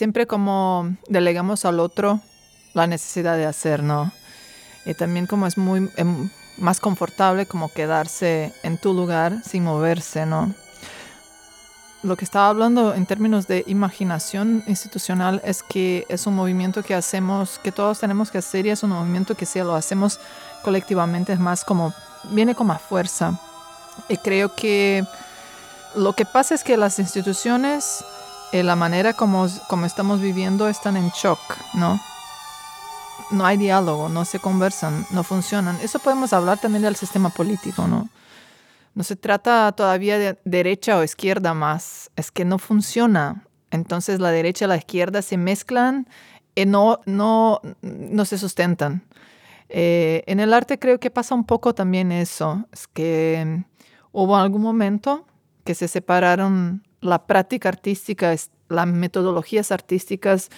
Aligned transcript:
siempre 0.00 0.26
como 0.26 0.96
delegamos 1.08 1.66
al 1.66 1.78
otro 1.78 2.20
la 2.72 2.86
necesidad 2.86 3.36
de 3.36 3.44
hacer, 3.44 3.82
¿no? 3.82 4.10
Y 4.86 4.94
también 4.94 5.26
como 5.26 5.46
es 5.46 5.58
muy 5.58 5.90
em, 5.98 6.30
más 6.56 6.80
confortable 6.80 7.44
como 7.44 7.70
quedarse 7.70 8.54
en 8.62 8.78
tu 8.78 8.94
lugar 8.94 9.42
sin 9.44 9.64
moverse, 9.64 10.24
¿no? 10.24 10.54
Lo 12.02 12.16
que 12.16 12.24
estaba 12.24 12.48
hablando 12.48 12.94
en 12.94 13.04
términos 13.04 13.46
de 13.46 13.62
imaginación 13.66 14.64
institucional 14.66 15.42
es 15.44 15.62
que 15.62 16.06
es 16.08 16.26
un 16.26 16.34
movimiento 16.34 16.82
que 16.82 16.94
hacemos, 16.94 17.58
que 17.58 17.70
todos 17.70 18.00
tenemos 18.00 18.30
que 18.30 18.38
hacer 18.38 18.64
y 18.64 18.70
es 18.70 18.82
un 18.82 18.92
movimiento 18.92 19.34
que 19.34 19.44
si 19.44 19.58
lo 19.58 19.74
hacemos 19.74 20.18
colectivamente 20.64 21.34
es 21.34 21.38
más 21.38 21.62
como, 21.62 21.92
viene 22.30 22.54
con 22.54 22.68
más 22.68 22.80
fuerza. 22.80 23.38
Y 24.08 24.16
creo 24.16 24.54
que 24.54 25.04
lo 25.94 26.14
que 26.14 26.24
pasa 26.24 26.54
es 26.54 26.64
que 26.64 26.78
las 26.78 26.98
instituciones, 26.98 28.02
eh, 28.52 28.62
la 28.62 28.76
manera 28.76 29.12
como, 29.12 29.46
como 29.68 29.86
estamos 29.86 30.20
viviendo, 30.20 30.68
están 30.68 30.96
en 30.96 31.10
shock, 31.10 31.40
¿no? 31.74 32.00
No 33.30 33.46
hay 33.46 33.56
diálogo, 33.56 34.08
no 34.08 34.24
se 34.24 34.40
conversan, 34.40 35.06
no 35.10 35.22
funcionan. 35.22 35.78
Eso 35.82 36.00
podemos 36.00 36.32
hablar 36.32 36.58
también 36.58 36.82
del 36.82 36.96
sistema 36.96 37.30
político, 37.30 37.86
¿no? 37.86 38.08
No 38.94 39.04
se 39.04 39.14
trata 39.14 39.70
todavía 39.72 40.18
de 40.18 40.38
derecha 40.44 40.98
o 40.98 41.04
izquierda 41.04 41.54
más, 41.54 42.10
es 42.16 42.30
que 42.32 42.44
no 42.44 42.58
funciona. 42.58 43.44
Entonces 43.70 44.18
la 44.18 44.30
derecha 44.30 44.64
y 44.64 44.68
la 44.68 44.76
izquierda 44.76 45.22
se 45.22 45.36
mezclan 45.36 46.08
y 46.56 46.66
no, 46.66 47.00
no, 47.06 47.60
no 47.82 48.24
se 48.24 48.36
sustentan. 48.36 49.04
Eh, 49.68 50.24
en 50.26 50.40
el 50.40 50.52
arte 50.52 50.80
creo 50.80 50.98
que 50.98 51.10
pasa 51.10 51.36
un 51.36 51.44
poco 51.44 51.72
también 51.74 52.10
eso, 52.10 52.66
es 52.72 52.88
que 52.88 53.62
hubo 54.10 54.36
algún 54.36 54.62
momento 54.62 55.24
que 55.62 55.76
se 55.76 55.86
separaron 55.86 56.82
la 57.00 57.26
práctica 57.26 57.68
artística, 57.68 58.34
las 58.68 58.86
metodologías 58.86 59.72
artísticas 59.72 60.50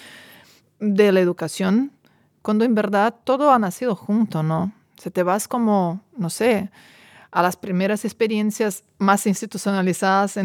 de 0.79 1.11
la 1.11 1.19
educación, 1.19 1.91
cuando 2.41 2.65
en 2.65 2.75
verdad 2.75 3.15
todo 3.23 3.51
ha 3.51 3.59
nacido 3.59 3.95
junto, 3.95 4.43
¿no? 4.43 4.73
Se 4.97 5.11
te 5.11 5.23
vas 5.23 5.47
como, 5.47 6.01
no 6.17 6.29
sé, 6.29 6.69
a 7.31 7.41
las 7.41 7.55
primeras 7.55 8.05
experiencias 8.05 8.83
más 8.97 9.25
institucionalizadas, 9.25 10.37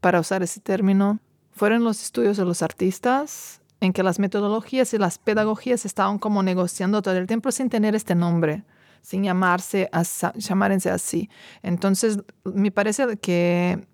para 0.00 0.20
usar 0.20 0.42
ese 0.42 0.60
término, 0.60 1.18
fueron 1.50 1.82
los 1.82 2.02
estudios 2.02 2.36
de 2.36 2.44
los 2.44 2.62
artistas, 2.62 3.60
en 3.80 3.92
que 3.92 4.02
las 4.02 4.18
metodologías 4.18 4.94
y 4.94 4.98
las 4.98 5.18
pedagogías 5.18 5.84
estaban 5.84 6.18
como 6.18 6.42
negociando 6.42 7.02
todo 7.02 7.16
el 7.16 7.26
tiempo 7.26 7.50
sin 7.50 7.68
tener 7.68 7.94
este 7.94 8.14
nombre, 8.14 8.64
sin 9.02 9.22
llamarse, 9.24 9.90
llamarse 10.36 10.90
así. 10.90 11.28
Entonces, 11.62 12.18
me 12.44 12.70
parece 12.70 13.18
que 13.18 13.86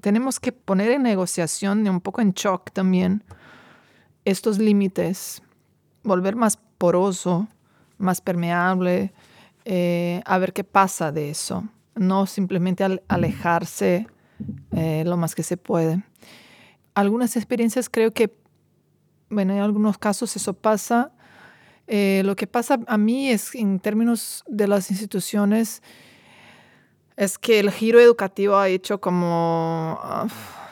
tenemos 0.00 0.40
que 0.40 0.52
poner 0.52 0.90
en 0.90 1.02
negociación 1.02 1.84
y 1.86 1.88
un 1.88 2.00
poco 2.00 2.20
en 2.20 2.32
shock 2.32 2.70
también 2.72 3.24
estos 4.24 4.58
límites, 4.58 5.42
volver 6.02 6.36
más 6.36 6.58
poroso, 6.78 7.48
más 7.98 8.20
permeable, 8.20 9.12
eh, 9.64 10.22
a 10.24 10.38
ver 10.38 10.52
qué 10.52 10.64
pasa 10.64 11.12
de 11.12 11.30
eso, 11.30 11.64
no 11.94 12.26
simplemente 12.26 12.84
alejarse 13.08 14.06
eh, 14.72 15.02
lo 15.06 15.16
más 15.16 15.34
que 15.34 15.42
se 15.42 15.56
puede. 15.56 16.02
Algunas 16.94 17.36
experiencias 17.36 17.88
creo 17.88 18.12
que, 18.12 18.36
bueno, 19.30 19.52
en 19.52 19.60
algunos 19.60 19.98
casos 19.98 20.34
eso 20.36 20.54
pasa. 20.54 21.12
Eh, 21.86 22.22
lo 22.24 22.36
que 22.36 22.46
pasa 22.46 22.80
a 22.86 22.98
mí 22.98 23.30
es, 23.30 23.54
en 23.54 23.80
términos 23.80 24.44
de 24.46 24.68
las 24.68 24.90
instituciones, 24.90 25.82
es 27.18 27.36
que 27.36 27.58
el 27.58 27.72
giro 27.72 27.98
educativo 27.98 28.56
ha 28.56 28.68
hecho 28.68 29.00
como, 29.00 29.98
ah, 30.00 30.28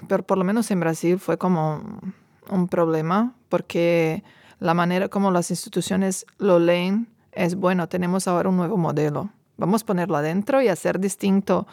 pero 0.07 0.23
por 0.23 0.39
lo 0.39 0.45
menos 0.45 0.71
en 0.71 0.79
Brasil 0.79 1.19
fue 1.19 1.39
como 1.39 2.01
un 2.49 2.69
problema, 2.69 3.35
porque 3.49 4.23
la 4.61 4.73
manera 4.73 5.09
como 5.09 5.33
las 5.33 5.51
instituciones 5.51 6.25
lo 6.39 6.61
leen 6.61 7.09
es, 7.33 7.57
bueno, 7.57 7.89
tenemos 7.89 8.29
ahora 8.29 8.49
un 8.49 8.57
nuevo 8.57 8.77
modelo. 8.77 9.29
Vamos 9.57 9.83
a 9.83 9.87
ponerlo 9.87 10.17
adentro 10.17 10.63
y 10.63 10.69
hacer 10.69 11.01
distinto. 11.01 11.67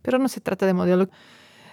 Pero 0.00 0.18
no 0.18 0.28
se 0.28 0.40
trata 0.40 0.64
de 0.64 0.74
modelo. 0.74 1.08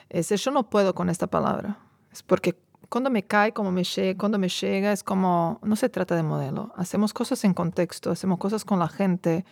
Es, 0.10 0.30
yo 0.30 0.50
no 0.50 0.68
puedo 0.68 0.96
con 0.96 1.10
esta 1.10 1.28
palabra. 1.28 1.78
Es 2.12 2.24
porque 2.24 2.58
cuando 2.90 3.12
me 3.12 3.24
cae, 3.24 3.54
como 3.54 3.72
me 3.72 3.84
llega, 3.84 4.18
cuando 4.18 4.40
me 4.40 4.50
llega, 4.50 4.92
es 4.92 5.04
como, 5.04 5.60
no 5.62 5.76
se 5.76 5.90
trata 5.90 6.16
de 6.16 6.24
modelo. 6.24 6.74
Hacemos 6.76 7.14
cosas 7.14 7.44
en 7.44 7.54
contexto, 7.54 8.10
hacemos 8.10 8.40
cosas 8.40 8.66
con 8.66 8.80
la 8.80 8.88
gente. 8.88 9.46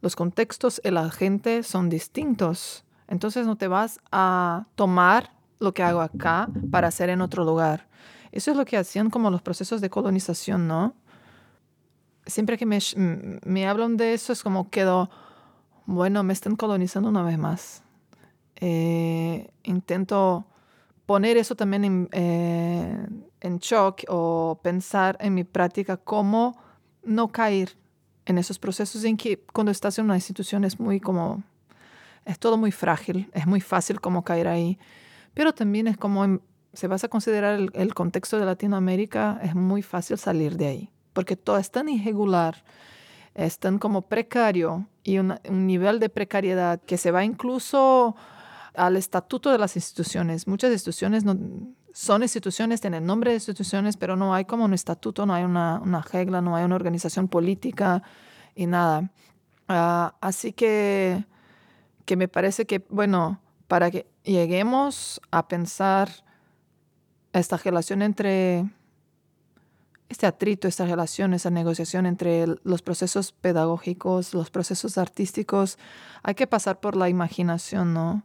Los 0.00 0.16
contextos 0.16 0.80
y 0.84 0.90
la 0.90 1.10
gente 1.10 1.62
son 1.62 1.88
distintos. 1.88 2.84
Entonces 3.08 3.46
no 3.46 3.56
te 3.56 3.68
vas 3.68 4.00
a 4.12 4.66
tomar 4.74 5.32
lo 5.58 5.74
que 5.74 5.82
hago 5.82 6.00
acá 6.00 6.48
para 6.70 6.88
hacer 6.88 7.10
en 7.10 7.20
otro 7.20 7.44
lugar. 7.44 7.88
Eso 8.32 8.50
es 8.50 8.56
lo 8.56 8.64
que 8.64 8.76
hacían 8.76 9.10
como 9.10 9.30
los 9.30 9.42
procesos 9.42 9.80
de 9.80 9.90
colonización, 9.90 10.68
¿no? 10.68 10.94
siempre 12.26 12.56
que 12.56 12.66
me, 12.66 13.68
hablan 13.68 13.96
de 13.96 14.14
eso 14.14 14.32
es 14.32 14.42
como 14.42 14.70
quedo, 14.70 15.10
bueno, 15.86 16.22
me 16.22 16.32
están 16.32 16.56
colonizando 16.56 17.08
una 17.08 17.22
vez 17.22 17.38
más. 17.38 17.82
Eh, 18.56 19.50
intento 19.64 20.46
poner 21.06 21.36
eso 21.36 21.54
también 21.54 21.84
en, 21.84 22.08
eh, 22.12 23.06
en, 23.40 23.58
shock 23.58 24.02
o 24.08 24.60
pensar 24.62 25.16
en 25.20 25.34
mi 25.34 25.44
práctica 25.44 25.96
cómo 25.96 26.58
no 27.02 27.28
caer 27.28 27.76
en 28.26 28.38
esos 28.38 28.58
procesos 28.58 29.04
en 29.04 29.16
que 29.16 29.38
cuando 29.52 29.72
estás 29.72 29.98
en 29.98 30.06
una 30.06 30.16
institución 30.16 30.64
es 30.64 30.78
muy 30.78 31.00
como, 31.00 31.42
es 32.24 32.38
todo 32.38 32.56
muy 32.56 32.72
frágil, 32.72 33.30
es 33.32 33.46
muy 33.46 33.60
fácil 33.60 34.00
como 34.00 34.24
caer 34.24 34.48
ahí, 34.48 34.78
pero 35.34 35.52
también 35.52 35.86
es 35.86 35.96
como, 35.96 36.40
se 36.72 36.86
vas 36.86 37.04
a 37.04 37.08
considerar 37.08 37.58
el, 37.58 37.70
el 37.74 37.94
contexto 37.94 38.38
de 38.38 38.46
Latinoamérica, 38.46 39.40
es 39.42 39.54
muy 39.54 39.82
fácil 39.82 40.18
salir 40.18 40.56
de 40.56 40.66
ahí 40.66 40.90
porque 41.12 41.36
todo 41.36 41.58
es 41.58 41.70
tan 41.70 41.88
irregular, 41.88 42.64
es 43.34 43.58
tan 43.58 43.78
como 43.78 44.02
precario 44.02 44.86
y 45.02 45.18
un 45.18 45.38
nivel 45.48 46.00
de 46.00 46.08
precariedad 46.08 46.80
que 46.80 46.96
se 46.96 47.10
va 47.10 47.24
incluso 47.24 48.16
al 48.74 48.96
estatuto 48.96 49.50
de 49.50 49.58
las 49.58 49.76
instituciones. 49.76 50.46
Muchas 50.46 50.72
instituciones 50.72 51.24
no, 51.24 51.36
son 52.00 52.22
instituciones, 52.22 52.80
tienen 52.80 53.04
nombre 53.04 53.32
de 53.32 53.36
instituciones, 53.36 53.98
pero 53.98 54.16
no 54.16 54.32
hay 54.32 54.46
como 54.46 54.64
un 54.64 54.72
estatuto, 54.72 55.26
no 55.26 55.34
hay 55.34 55.44
una, 55.44 55.78
una 55.84 56.00
regla, 56.00 56.40
no 56.40 56.56
hay 56.56 56.64
una 56.64 56.74
organización 56.74 57.28
política 57.28 58.02
y 58.54 58.64
nada. 58.64 59.10
Ah, 59.68 60.14
así 60.22 60.54
que, 60.54 61.26
que 62.06 62.16
me 62.16 62.26
parece 62.26 62.64
que, 62.64 62.86
bueno, 62.88 63.42
para 63.68 63.90
que 63.90 64.06
lleguemos 64.22 65.20
a 65.30 65.46
pensar 65.46 66.08
esta 67.34 67.58
relación 67.58 68.00
entre 68.00 68.64
este 70.08 70.26
atrito, 70.26 70.68
esta 70.68 70.86
relación, 70.86 71.34
esa 71.34 71.50
negociación 71.50 72.06
entre 72.06 72.46
los 72.64 72.80
procesos 72.80 73.32
pedagógicos, 73.32 74.32
los 74.32 74.50
procesos 74.50 74.96
artísticos, 74.96 75.76
hay 76.22 76.34
que 76.34 76.46
pasar 76.46 76.80
por 76.80 76.96
la 76.96 77.10
imaginación, 77.10 77.92
¿no? 77.92 78.22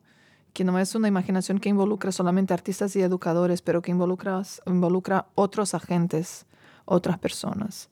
Que 0.55 0.63
no 0.63 0.79
es 0.79 0.95
una 0.95 1.09
imaginación 1.09 1.59
que 1.59 1.67
involucra 1.67 2.13
solamente 2.13 2.53
artistas 2.53 2.95
y 2.95 3.01
educadores, 3.01 3.61
pero 3.61 3.81
que 3.81 3.91
involucra, 3.91 4.41
involucra 4.66 5.27
otros 5.35 5.73
agentes, 5.73 6.45
otras 6.85 7.19
personas. 7.19 7.89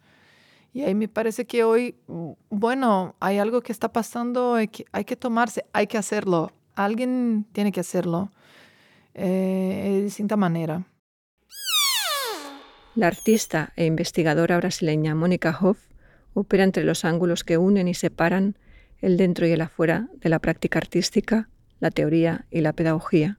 Y 0.71 0.83
ahí 0.83 0.95
me 0.95 1.09
parece 1.09 1.45
que 1.45 1.65
hoy, 1.65 1.97
bueno, 2.49 3.15
hay 3.19 3.37
algo 3.37 3.59
que 3.59 3.73
está 3.73 3.91
pasando, 3.91 4.53
hay 4.53 4.69
que, 4.69 4.85
hay 4.93 5.03
que 5.03 5.17
tomarse, 5.17 5.65
hay 5.73 5.87
que 5.87 5.97
hacerlo. 5.97 6.53
Alguien 6.73 7.45
tiene 7.51 7.73
que 7.73 7.81
hacerlo 7.81 8.31
eh, 9.13 9.89
de 9.95 10.01
distinta 10.03 10.37
manera. 10.37 10.87
La 12.95 13.07
artista 13.07 13.73
e 13.75 13.85
investigadora 13.85 14.55
brasileña 14.55 15.15
Mónica 15.15 15.57
Hoff 15.59 15.79
opera 16.33 16.63
entre 16.63 16.85
los 16.85 17.03
ángulos 17.03 17.43
que 17.43 17.57
unen 17.57 17.89
y 17.89 17.93
separan 17.93 18.57
el 19.01 19.17
dentro 19.17 19.45
y 19.45 19.51
el 19.51 19.59
afuera 19.59 20.07
de 20.13 20.29
la 20.29 20.39
práctica 20.39 20.79
artística, 20.79 21.49
la 21.83 21.91
teoría 21.91 22.45
y 22.49 22.61
la 22.61 22.71
pedagogía. 22.71 23.37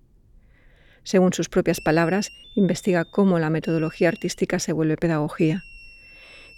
Según 1.02 1.32
sus 1.32 1.48
propias 1.48 1.80
palabras, 1.80 2.30
investiga 2.54 3.06
cómo 3.06 3.38
la 3.38 3.48
metodología 3.48 4.08
artística 4.08 4.58
se 4.58 4.74
vuelve 4.74 4.98
pedagogía. 4.98 5.62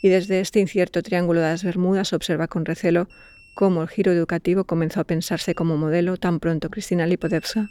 Y 0.03 0.09
desde 0.09 0.41
este 0.41 0.59
incierto 0.59 1.01
triángulo 1.05 1.41
de 1.41 1.47
las 1.47 1.63
Bermudas 1.63 2.13
observa 2.13 2.49
con 2.49 2.65
recelo 2.65 3.07
cómo 3.55 3.83
el 3.83 3.89
giro 3.89 4.11
educativo 4.11 4.65
comenzó 4.65 4.99
a 4.99 5.05
pensarse 5.05 5.55
como 5.55 5.77
modelo 5.77 6.17
tan 6.17 6.41
pronto 6.41 6.71
Cristina 6.71 7.07
Lipodevska 7.07 7.69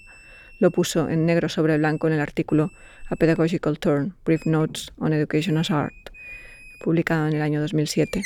lo 0.59 0.71
puso 0.71 1.09
en 1.09 1.25
negro 1.25 1.49
sobre 1.49 1.77
blanco 1.77 2.07
en 2.07 2.13
el 2.13 2.21
artículo 2.21 2.71
A 3.09 3.17
Pedagogical 3.17 3.77
Turn, 3.79 4.15
Brief 4.23 4.45
Notes 4.45 4.93
on 4.97 5.11
Education 5.11 5.57
as 5.57 5.69
Art, 5.71 5.93
publicado 6.81 7.27
en 7.27 7.33
el 7.33 7.41
año 7.41 7.59
2007. 7.59 8.23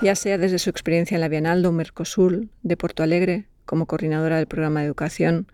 Ya 0.00 0.14
sea 0.14 0.38
desde 0.38 0.60
su 0.60 0.70
experiencia 0.70 1.16
en 1.16 1.20
la 1.20 1.28
Bienal 1.28 1.60
do 1.60 1.72
Mercosur 1.72 2.46
de 2.62 2.76
Porto 2.76 3.02
Alegre, 3.02 3.48
como 3.64 3.86
coordinadora 3.86 4.36
del 4.36 4.46
programa 4.46 4.80
de 4.80 4.86
educación, 4.86 5.50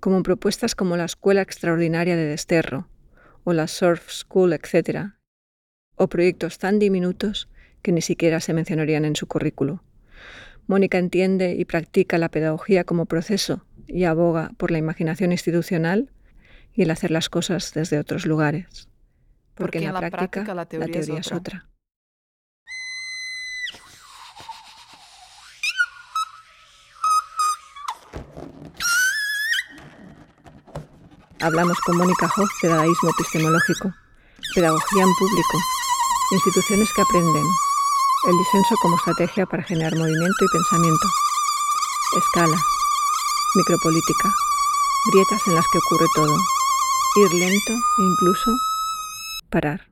como 0.00 0.16
en 0.16 0.24
propuestas 0.24 0.74
como 0.74 0.96
la 0.96 1.04
Escuela 1.04 1.42
Extraordinaria 1.42 2.16
de 2.16 2.24
Desterro 2.24 2.88
o 3.44 3.52
la 3.52 3.68
Surf 3.68 4.10
School, 4.10 4.52
etc., 4.52 5.12
o 5.94 6.08
proyectos 6.08 6.58
tan 6.58 6.80
diminutos 6.80 7.48
que 7.82 7.92
ni 7.92 8.02
siquiera 8.02 8.40
se 8.40 8.52
mencionarían 8.52 9.04
en 9.04 9.14
su 9.14 9.28
currículo. 9.28 9.84
Mónica 10.66 10.98
entiende 10.98 11.54
y 11.54 11.64
practica 11.64 12.18
la 12.18 12.30
pedagogía 12.30 12.82
como 12.82 13.06
proceso 13.06 13.64
y 13.86 14.04
aboga 14.04 14.50
por 14.56 14.72
la 14.72 14.78
imaginación 14.78 15.30
institucional 15.30 16.10
y 16.72 16.82
el 16.82 16.90
hacer 16.90 17.12
las 17.12 17.28
cosas 17.28 17.72
desde 17.74 18.00
otros 18.00 18.26
lugares. 18.26 18.88
Porque, 19.54 19.78
en, 19.78 19.92
la, 19.92 20.00
práctica, 20.10 20.52
la 20.52 20.66
teoría, 20.66 21.20
es, 21.20 21.30
otra. 21.30 21.68
Hablamos 31.40 31.78
con 31.80 31.96
Mónica 31.96 32.26
Hoff 32.26 32.50
de 32.62 32.68
dadaísmo 32.68 33.10
epistemológico, 33.10 33.92
pedagogía 34.54 35.02
en 35.02 35.14
público, 35.18 35.58
instituciones 36.30 36.88
que 36.94 37.02
aprenden, 37.02 37.44
el 38.28 38.38
disenso 38.38 38.76
como 38.80 38.96
estrategia 38.96 39.44
para 39.44 39.64
generar 39.64 39.94
movimiento 39.96 40.44
y 40.44 40.52
pensamiento, 40.52 41.06
escalas, 42.16 42.62
micropolítica, 43.56 44.32
grietas 45.12 45.42
en 45.48 45.54
las 45.56 45.66
que 45.70 45.78
ocurre 45.78 46.06
todo, 46.14 46.36
ir 47.16 47.34
lento 47.34 47.72
e 47.72 48.02
incluso 48.02 48.50
parar. 49.50 49.90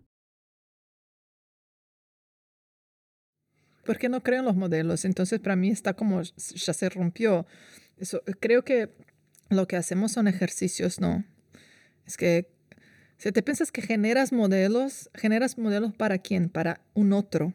¿Por 3.84 3.98
qué 3.98 4.08
no 4.08 4.22
creo 4.22 4.42
los 4.42 4.54
modelos? 4.54 5.04
Entonces 5.04 5.40
para 5.40 5.56
mí 5.56 5.70
está 5.70 5.94
como 5.94 6.22
ya 6.22 6.72
se 6.72 6.88
rompió. 6.88 7.46
Creo 8.40 8.64
que 8.64 8.94
lo 9.50 9.66
que 9.66 9.76
hacemos 9.76 10.12
son 10.12 10.28
ejercicios, 10.28 11.00
¿no? 11.00 11.24
Es 12.06 12.16
que 12.16 12.48
si 13.18 13.30
te 13.30 13.42
piensas 13.42 13.70
que 13.70 13.82
generas 13.82 14.32
modelos, 14.32 15.08
generas 15.14 15.56
modelos 15.56 15.94
para 15.94 16.18
quién? 16.18 16.48
Para 16.48 16.80
un 16.94 17.12
otro. 17.12 17.54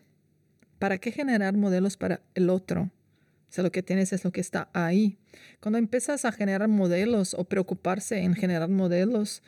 ¿Para 0.80 0.98
qué 0.98 1.12
generar 1.12 1.58
modelos 1.58 1.98
para 1.98 2.22
el 2.36 2.50
otro? 2.50 2.84
O 2.84 3.52
sea, 3.52 3.64
lo 3.64 3.72
que 3.72 3.84
tienes 3.84 4.14
es 4.14 4.24
lo 4.24 4.32
que 4.32 4.42
está 4.42 4.70
ahí. 4.74 5.18
Cuando 5.60 5.78
empiezas 5.78 6.26
a 6.26 6.32
generar 6.32 6.68
modelos 6.68 7.34
o 7.34 7.46
preocuparse 7.46 8.20
en 8.20 8.34
generar 8.34 8.70
modelos, 8.70 9.42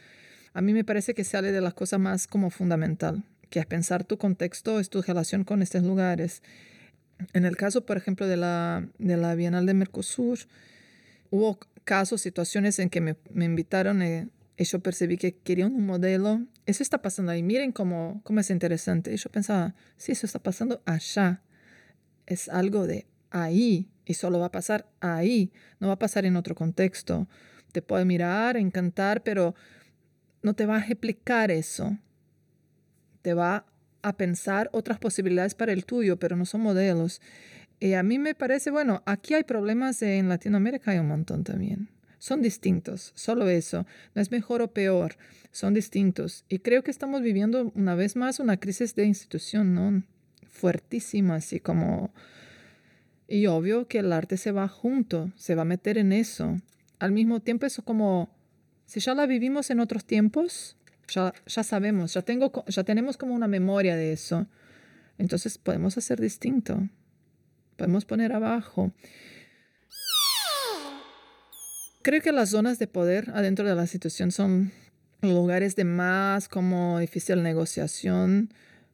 a 0.54 0.62
mí 0.62 0.74
me 0.74 0.84
parece 0.84 1.14
que 1.14 1.24
sale 1.24 1.52
de 1.52 1.62
la 1.62 1.72
cosa 1.72 1.98
más 1.98 2.28
como 2.28 2.50
fundamental, 2.50 3.24
que 3.50 3.60
es 3.60 3.66
pensar 3.66 4.04
tu 4.04 4.18
contexto, 4.18 4.80
es 4.80 4.90
tu 4.90 5.02
relación 5.02 5.44
con 5.44 5.62
estos 5.62 5.84
lugares. 5.84 6.42
En 7.34 7.46
el 7.46 7.58
caso, 7.58 7.86
por 7.86 7.98
ejemplo, 7.98 8.28
de 8.28 8.38
la, 8.38 8.88
de 8.98 9.18
la 9.18 9.36
Bienal 9.36 9.66
de 9.66 9.74
Mercosur, 9.74 10.40
hubo 11.30 11.60
casos, 11.84 12.22
situaciones 12.22 12.80
en 12.80 12.90
que 12.90 13.02
me, 13.02 13.16
me 13.32 13.46
invitaron 13.46 14.02
eh, 14.02 14.28
y 14.60 14.66
yo 14.66 14.80
percibí 14.82 15.16
que 15.16 15.38
querían 15.38 15.74
un 15.74 15.86
modelo. 15.86 16.46
Eso 16.66 16.84
está 16.84 17.02
pasando 17.02 17.32
ahí. 17.32 17.42
Miren 17.42 17.72
cómo, 17.72 18.20
cómo 18.26 18.42
es 18.42 18.50
interesante. 18.50 19.14
Y 19.14 19.16
yo 19.16 19.30
pensaba, 19.32 19.74
sí, 19.96 20.12
eso 20.12 20.26
está 20.26 20.40
pasando 20.40 20.82
allá. 20.86 21.42
Es 22.26 22.50
algo 22.50 22.86
de 22.86 23.08
ahí 23.30 23.88
y 24.04 24.16
solo 24.16 24.38
va 24.38 24.48
a 24.48 24.52
pasar 24.52 24.90
ahí. 25.00 25.54
No 25.80 25.88
va 25.88 25.94
a 25.94 26.00
pasar 26.00 26.26
en 26.26 26.36
otro 26.36 26.56
contexto. 26.56 27.30
Te 27.72 27.82
puede 27.82 28.04
mirar, 28.04 28.58
encantar, 28.58 29.24
pero 29.24 29.56
no 30.44 30.54
te 30.56 30.66
va 30.66 30.76
a 30.76 30.82
explicar 30.82 31.52
eso. 31.52 31.98
Te 33.22 33.34
va 33.34 33.66
a 34.02 34.18
pensar 34.18 34.70
otras 34.74 35.00
posibilidades 35.00 35.56
para 35.56 35.72
el 35.72 35.86
tuyo, 35.86 36.20
pero 36.20 36.36
no 36.36 36.44
son 36.44 36.60
modelos. 36.60 37.22
Y 37.80 37.94
a 37.94 38.04
mí 38.04 38.20
me 38.20 38.36
parece, 38.36 38.72
bueno, 38.72 39.04
aquí 39.06 39.36
hay 39.36 39.46
problemas 39.46 40.02
en 40.02 40.28
Latinoamérica, 40.28 40.92
hay 40.92 41.00
un 41.00 41.08
montón 41.08 41.46
también 41.46 41.88
son 42.20 42.42
distintos, 42.42 43.14
solo 43.16 43.50
eso. 43.50 43.88
No 44.14 44.22
es 44.22 44.30
mejor 44.30 44.62
o 44.62 44.72
peor, 44.72 45.16
son 45.52 45.74
distintos. 45.74 46.46
Y 46.50 46.60
creo 46.60 46.84
que 46.84 46.92
estamos 46.92 47.22
viviendo 47.22 47.72
una 47.76 47.96
vez 47.96 48.16
más 48.16 48.40
una 48.40 48.58
crisis 48.58 48.94
de 48.94 49.06
institución, 49.06 49.74
¿no? 49.74 50.04
Fuertísima, 50.48 51.36
así 51.36 51.60
como... 51.60 52.14
Y 53.28 53.46
obvio 53.46 53.88
que 53.88 54.00
el 54.00 54.12
arte 54.12 54.38
se 54.38 54.52
va 54.52 54.68
junto, 54.68 55.32
se 55.36 55.56
va 55.56 55.62
a 55.62 55.66
meter 55.66 55.98
en 55.98 56.12
eso. 56.12 56.60
Al 56.98 57.12
mismo 57.12 57.42
tiempo, 57.42 57.66
eso 57.66 57.84
como, 57.84 58.30
si 58.86 59.00
ya 59.00 59.14
la 59.14 59.28
vivimos 59.28 59.70
en 59.70 59.80
otros 59.80 60.04
tiempos, 60.04 60.76
ya, 61.08 61.34
ya 61.46 61.64
sabemos, 61.64 62.14
ya, 62.16 62.24
tengo, 62.24 62.52
ya 62.68 62.84
tenemos 62.84 63.18
como 63.18 63.36
una 63.36 63.48
memoria 63.48 63.96
de 63.96 64.12
eso. 64.12 64.48
Entonces 65.20 65.58
podemos 65.58 65.98
hacer 65.98 66.20
distinto. 66.20 66.90
Podemos 67.78 68.04
poner 68.06 68.34
abajo. 68.34 68.92
Creo 72.10 72.24
que 72.24 72.32
las 72.32 72.50
zonas 72.50 72.80
de 72.80 72.88
poder 72.88 73.30
adentro 73.36 73.68
de 73.68 73.76
la 73.76 73.86
situación 73.86 74.32
son 74.32 74.72
lugares 75.22 75.76
de 75.76 75.84
más 75.84 76.50
como 76.50 76.98
difícil 76.98 77.44
negociación, 77.44 78.52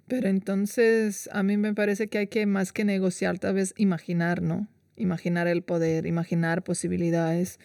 pero 0.09 0.27
entonces 0.27 1.29
a 1.31 1.41
mí 1.41 1.55
me 1.55 1.73
parece 1.73 2.09
que 2.09 2.17
hay 2.17 2.27
que 2.27 2.45
más 2.45 2.73
que 2.73 2.83
negociar, 2.83 3.39
tal 3.39 3.55
vez 3.55 3.73
imaginar, 3.77 4.41
¿no? 4.41 4.67
Imaginar 4.97 5.47
el 5.47 5.61
poder, 5.61 6.07
imaginar 6.07 6.61
posibilidades, 6.65 7.57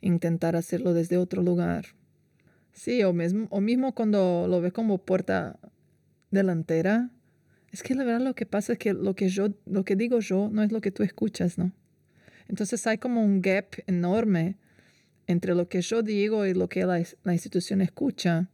intentar 0.00 0.56
hacerlo 0.56 0.92
desde 0.92 1.18
otro 1.18 1.40
lugar. 1.40 1.84
Sí, 2.72 3.04
o 3.04 3.12
mismo, 3.12 3.46
o 3.50 3.60
mismo 3.60 3.94
cuando 3.94 4.48
lo 4.48 4.60
ves 4.60 4.72
como 4.72 4.98
puerta 4.98 5.60
delantera, 6.32 7.10
es 7.70 7.84
que 7.84 7.94
la 7.94 8.02
verdad 8.02 8.22
lo 8.22 8.34
que 8.34 8.44
pasa 8.44 8.72
es 8.72 8.80
que 8.80 8.92
lo 8.92 9.14
que 9.14 9.28
yo, 9.28 9.50
lo 9.66 9.84
que 9.84 9.94
digo 9.94 10.18
yo 10.18 10.48
no 10.50 10.64
es 10.64 10.72
lo 10.72 10.80
que 10.80 10.90
tú 10.90 11.04
escuchas, 11.04 11.58
¿no? 11.58 11.70
Entonces 12.48 12.84
hay 12.88 12.98
como 12.98 13.22
un 13.22 13.40
gap 13.40 13.66
enorme 13.86 14.56
entre 15.26 15.54
lo 15.54 15.68
que 15.68 15.80
yo 15.80 16.02
digo 16.02 16.46
y 16.46 16.54
lo 16.54 16.68
que 16.68 16.84
la, 16.84 17.32
institución 17.32 17.80
escucha. 17.80 18.48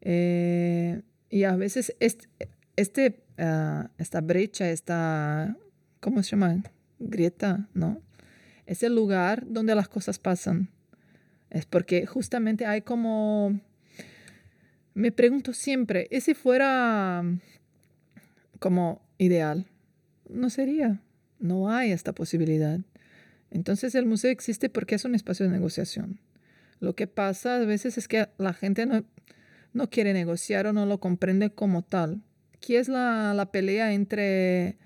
Eh, 0.00 1.02
y 1.28 1.44
a 1.44 1.56
veces 1.56 1.94
este, 2.00 2.28
este 2.76 3.22
esta 3.98 4.20
brecha, 4.20 4.70
esta, 4.70 5.56
¿cómo 6.00 6.22
se 6.22 6.30
llama? 6.30 6.62
Grieta, 6.98 7.68
¿no? 7.72 8.02
Es 8.66 8.82
el 8.82 8.94
lugar 8.94 9.44
donde 9.48 9.74
las 9.74 9.88
cosas 9.88 10.18
pasan. 10.18 10.68
Es 11.48 11.64
porque 11.64 12.06
justamente 12.06 12.66
hay 12.66 12.82
como, 12.82 13.58
me 14.94 15.10
pregunto 15.10 15.52
siempre, 15.52 16.06
¿y 16.10 16.20
si 16.20 16.34
fuera 16.34 17.24
como 18.58 19.02
ideal? 19.18 19.66
No 20.28 20.50
sería, 20.50 21.00
no 21.38 21.70
hay 21.70 21.92
esta 21.92 22.12
posibilidad. 22.12 22.78
Entonces 23.50 23.94
el 23.94 24.06
museo 24.06 24.30
existe 24.30 24.68
porque 24.68 24.94
es 24.94 25.04
un 25.04 25.14
espacio 25.14 25.46
de 25.46 25.52
negociación. 25.52 26.20
Lo 26.78 26.94
que 26.94 27.06
pasa 27.06 27.56
a 27.56 27.64
veces 27.64 27.98
es 27.98 28.08
que 28.08 28.28
la 28.38 28.54
gente 28.54 28.86
no, 28.86 29.04
no 29.72 29.90
quiere 29.90 30.12
negociar 30.12 30.66
o 30.66 30.72
no 30.72 30.86
lo 30.86 30.98
comprende 30.98 31.50
como 31.50 31.82
tal. 31.82 32.22
Aquí 32.54 32.76
es 32.76 32.88
la, 32.88 33.34
la 33.34 33.50
pelea 33.50 33.92
entre 33.92 34.78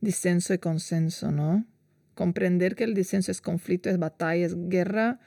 disenso 0.00 0.54
y 0.54 0.58
consenso, 0.58 1.30
¿no? 1.30 1.66
Comprender 2.14 2.74
que 2.74 2.84
el 2.84 2.94
disenso 2.94 3.30
es 3.30 3.40
conflicto, 3.40 3.90
es 3.90 3.98
batalla, 3.98 4.46
es 4.46 4.54
guerra, 4.68 5.20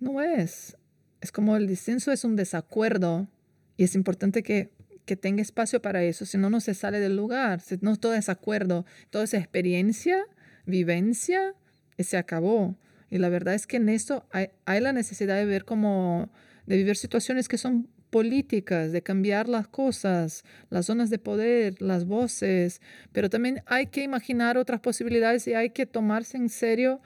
no 0.00 0.22
es. 0.22 0.76
Es 1.20 1.32
como 1.32 1.56
el 1.56 1.66
disenso 1.66 2.12
es 2.12 2.24
un 2.24 2.36
desacuerdo 2.36 3.28
y 3.76 3.84
es 3.84 3.94
importante 3.94 4.42
que, 4.42 4.70
que 5.04 5.16
tenga 5.16 5.42
espacio 5.42 5.82
para 5.82 6.02
eso, 6.04 6.26
si 6.26 6.38
no, 6.38 6.50
no 6.50 6.60
se 6.60 6.74
sale 6.74 7.00
del 7.00 7.16
lugar, 7.16 7.60
si 7.60 7.78
no 7.80 7.96
todo 7.96 8.12
desacuerdo, 8.12 8.86
toda 9.10 9.24
esa 9.24 9.38
experiencia, 9.38 10.18
vivencia, 10.66 11.54
se 12.02 12.16
acabó. 12.16 12.76
Y 13.10 13.18
la 13.18 13.28
verdad 13.28 13.54
es 13.54 13.66
que 13.66 13.76
en 13.76 13.88
esto 13.88 14.26
hay, 14.32 14.80
la 14.80 14.92
necesidad 14.92 15.36
de 15.36 15.44
ver 15.44 15.64
como, 15.64 16.32
de 16.66 16.76
vivir 16.76 16.96
situaciones 16.96 17.46
que 17.46 17.58
son 17.58 17.88
políticas, 18.10 18.92
de 18.92 19.02
cambiar 19.02 19.48
las 19.48 19.68
cosas, 19.68 20.44
las 20.70 20.86
zonas 20.86 21.10
de 21.10 21.18
poder, 21.18 21.80
las 21.80 22.06
voces, 22.06 22.80
pero 23.12 23.28
también 23.28 23.62
hay 23.66 23.86
que 23.86 24.02
imaginar 24.02 24.56
otras 24.56 24.80
posibilidades 24.80 25.46
y 25.46 25.54
hay 25.54 25.70
que 25.70 25.86
tomarse 25.86 26.36
en 26.36 26.48
serio 26.48 27.00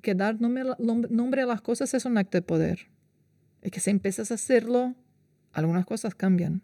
que 0.00 0.14
dar 0.14 0.40
nombre, 0.40 1.42
a 1.42 1.46
las 1.46 1.60
cosas 1.60 1.92
es 1.94 2.04
un 2.04 2.18
acto 2.18 2.38
de 2.38 2.42
poder. 2.42 2.88
Y 3.62 3.70
que 3.70 3.80
si 3.80 3.90
empiezas 3.90 4.30
a 4.30 4.34
hacerlo, 4.34 4.94
algunas 5.52 5.86
cosas 5.86 6.14
cambian. 6.14 6.62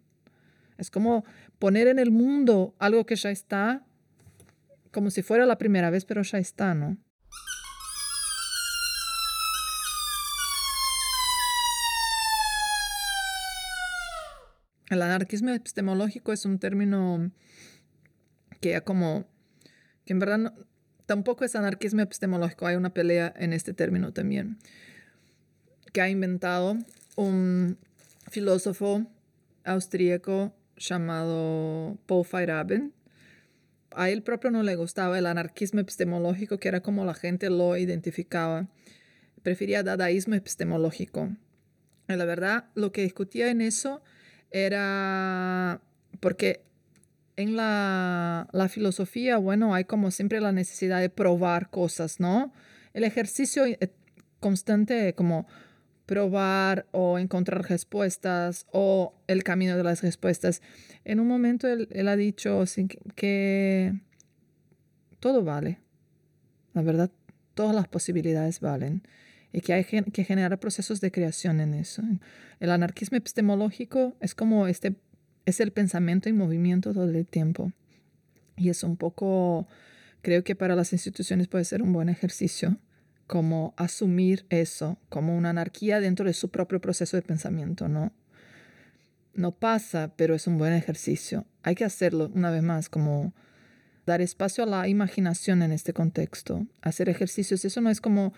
Es 0.78 0.90
como 0.90 1.24
poner 1.58 1.88
en 1.88 1.98
el 1.98 2.10
mundo 2.10 2.74
algo 2.78 3.06
que 3.06 3.16
ya 3.16 3.30
está, 3.30 3.84
como 4.92 5.10
si 5.10 5.22
fuera 5.22 5.46
la 5.46 5.58
primera 5.58 5.90
vez, 5.90 6.04
pero 6.04 6.22
ya 6.22 6.38
está, 6.38 6.74
¿no? 6.74 6.96
El 14.90 15.02
anarquismo 15.02 15.50
epistemológico 15.50 16.32
es 16.32 16.44
un 16.44 16.58
término 16.58 17.30
que 18.60 18.70
ya 18.70 18.80
como, 18.80 19.24
que 20.04 20.12
en 20.12 20.18
verdad 20.18 20.52
tampoco 21.06 21.44
es 21.44 21.54
anarquismo 21.54 22.02
epistemológico, 22.02 22.66
hay 22.66 22.74
una 22.74 22.92
pelea 22.92 23.32
en 23.36 23.52
este 23.52 23.72
término 23.72 24.12
también, 24.12 24.58
que 25.92 26.00
ha 26.00 26.08
inventado 26.08 26.76
un 27.14 27.78
filósofo 28.32 29.06
austríaco 29.62 30.52
llamado 30.76 31.96
Paul 32.06 32.24
Feyerabend. 32.24 32.92
A 33.92 34.10
él 34.10 34.24
propio 34.24 34.50
no 34.50 34.64
le 34.64 34.74
gustaba 34.74 35.20
el 35.20 35.26
anarquismo 35.26 35.78
epistemológico, 35.78 36.58
que 36.58 36.66
era 36.66 36.80
como 36.80 37.04
la 37.04 37.14
gente 37.14 37.48
lo 37.48 37.76
identificaba. 37.76 38.66
Prefería 39.44 39.84
dadaísmo 39.84 40.34
epistemológico. 40.34 41.30
Y 42.08 42.16
la 42.16 42.24
verdad, 42.24 42.64
lo 42.74 42.90
que 42.90 43.02
discutía 43.02 43.50
en 43.50 43.60
eso 43.60 44.02
era 44.50 45.80
porque 46.20 46.62
en 47.36 47.56
la, 47.56 48.48
filosofía, 48.68 49.38
bueno, 49.38 49.74
hay 49.74 49.84
como 49.84 50.10
siempre 50.10 50.40
la 50.40 50.52
necesidad 50.52 51.00
de 51.00 51.08
probar 51.08 51.70
cosas, 51.70 52.20
¿no? 52.20 52.52
El 52.92 53.04
ejercicio 53.04 53.64
eh, 53.64 53.78
constante 54.40 55.14
como 55.14 55.46
probar 56.06 56.86
o 56.90 57.18
encontrar 57.18 57.68
respuestas 57.68 58.66
o 58.72 59.14
el 59.26 59.42
camino 59.44 59.76
de 59.76 59.84
las 59.84 60.02
respuestas. 60.02 60.60
En 61.04 61.20
un 61.20 61.28
momento 61.28 61.68
él, 61.68 62.08
ha 62.08 62.16
dicho 62.16 62.64
que 63.14 63.94
todo 65.20 65.44
vale. 65.44 65.78
La 66.74 66.82
verdad, 66.82 67.10
todas 67.54 67.74
las 67.74 67.88
posibilidades 67.88 68.60
valen 68.60 69.02
y 69.52 69.60
que 69.60 69.72
hay 69.72 69.84
que 69.84 70.24
generar 70.24 70.58
procesos 70.58 71.00
de 71.00 71.10
creación 71.10 71.60
en 71.60 71.74
eso. 71.74 72.02
El 72.60 72.70
anarquismo 72.70 73.18
epistemológico 73.18 74.16
es 74.20 74.34
como 74.34 74.66
este, 74.66 74.94
es 75.44 75.60
el 75.60 75.72
pensamiento 75.72 76.28
en 76.28 76.36
movimiento 76.36 76.92
todo 76.92 77.10
el 77.10 77.26
tiempo. 77.26 77.72
Y 78.56 78.68
es 78.68 78.82
un 78.82 78.96
poco, 78.96 79.66
creo 80.22 80.44
que 80.44 80.54
para 80.54 80.76
las 80.76 80.92
instituciones 80.92 81.48
puede 81.48 81.64
ser 81.64 81.82
un 81.82 81.92
buen 81.92 82.08
ejercicio 82.08 82.78
como 83.26 83.74
asumir 83.76 84.44
eso 84.50 84.98
como 85.08 85.36
una 85.36 85.50
anarquía 85.50 86.00
dentro 86.00 86.26
de 86.26 86.34
su 86.34 86.50
propio 86.50 86.80
proceso 86.80 87.16
de 87.16 87.22
pensamiento, 87.22 87.88
¿no? 87.88 88.12
No 89.34 89.52
pasa, 89.52 90.12
pero 90.16 90.34
es 90.34 90.48
un 90.48 90.58
buen 90.58 90.72
ejercicio. 90.72 91.46
Hay 91.62 91.76
que 91.76 91.84
hacerlo 91.84 92.30
una 92.34 92.50
vez 92.50 92.64
más, 92.64 92.88
como 92.88 93.32
dar 94.04 94.20
espacio 94.20 94.64
a 94.64 94.66
la 94.66 94.88
imaginación 94.88 95.62
en 95.62 95.70
este 95.70 95.92
contexto, 95.92 96.66
hacer 96.82 97.08
ejercicios. 97.08 97.64
Eso 97.64 97.80
no 97.80 97.90
es 97.90 98.00
como, 98.00 98.34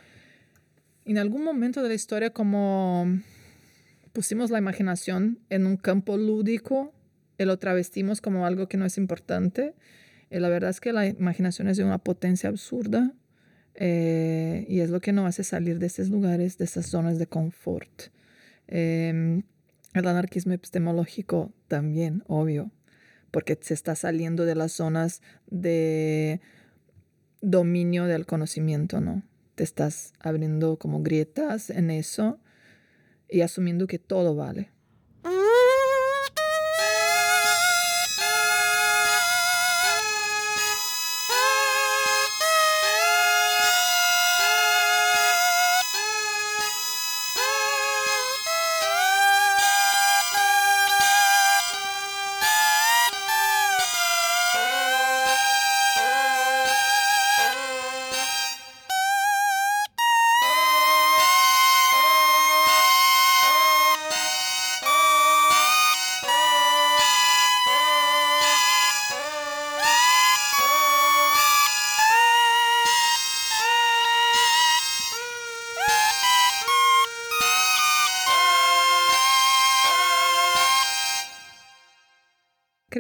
en 1.04 1.18
algún 1.18 1.44
momento 1.44 1.82
de 1.82 1.88
la 1.88 1.94
historia, 1.94 2.30
como 2.30 3.06
pusimos 4.12 4.50
la 4.50 4.58
imaginación 4.58 5.38
en 5.50 5.66
un 5.66 5.76
campo 5.76 6.16
lúdico 6.16 6.92
y 7.38 7.44
lo 7.44 7.58
travestimos 7.58 8.20
como 8.20 8.46
algo 8.46 8.68
que 8.68 8.76
no 8.76 8.84
es 8.84 8.98
importante. 8.98 9.74
Y 10.30 10.38
la 10.38 10.48
verdad 10.48 10.70
es 10.70 10.80
que 10.80 10.92
la 10.92 11.06
imaginación 11.06 11.68
es 11.68 11.76
de 11.76 11.84
una 11.84 11.98
potencia 11.98 12.48
absurda 12.48 13.12
eh, 13.74 14.64
y 14.68 14.80
es 14.80 14.90
lo 14.90 15.00
que 15.00 15.12
nos 15.12 15.26
hace 15.26 15.44
salir 15.44 15.78
de 15.78 15.86
esos 15.86 16.08
lugares, 16.08 16.58
de 16.58 16.64
esas 16.64 16.86
zonas 16.86 17.18
de 17.18 17.26
confort. 17.26 18.10
Em, 18.68 19.42
el 19.94 20.06
anarquismo 20.06 20.52
epistemológico 20.52 21.52
también, 21.68 22.22
obvio, 22.26 22.70
porque 23.30 23.58
se 23.60 23.74
está 23.74 23.94
saliendo 23.94 24.44
de 24.44 24.54
las 24.54 24.72
zonas 24.72 25.20
de 25.50 26.40
dominio 27.40 28.04
del 28.04 28.24
conocimiento, 28.24 29.00
¿no? 29.00 29.22
Te 29.54 29.64
estás 29.64 30.12
abriendo 30.18 30.78
como 30.78 31.02
grietas 31.02 31.70
en 31.70 31.90
eso 31.90 32.38
y 33.28 33.42
asumiendo 33.42 33.86
que 33.86 33.98
todo 33.98 34.34
vale. 34.34 34.70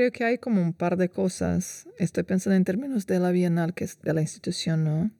Creo 0.02 0.10
que 0.10 0.24
hay 0.24 0.38
como 0.38 0.60
un 0.60 0.72
par 0.72 0.96
de 0.96 1.08
cosas. 1.08 1.86
Estoy 1.96 2.24
pensando 2.24 2.56
en 2.56 2.64
términos 2.64 3.06
de 3.06 3.20
la 3.20 3.30
Bienal, 3.30 3.72
que 3.72 3.84
es 3.84 4.00
de 4.02 4.12
la 4.12 4.20
institución, 4.20 4.82
¿no? 4.82 5.12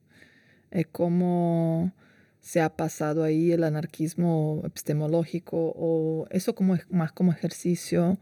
Eh, 0.71 0.83
cómo 0.83 1.93
se 2.41 2.59
ha 2.59 2.75
pasado 2.75 3.23
ahí 3.23 3.53
el 3.53 3.63
anarquismo 3.63 4.61
epistemológico 4.65 5.71
o 5.77 6.27
eso 6.31 6.53
como 6.53 6.77
más 6.89 7.13
como 7.13 7.31
ejercicio. 7.31 8.17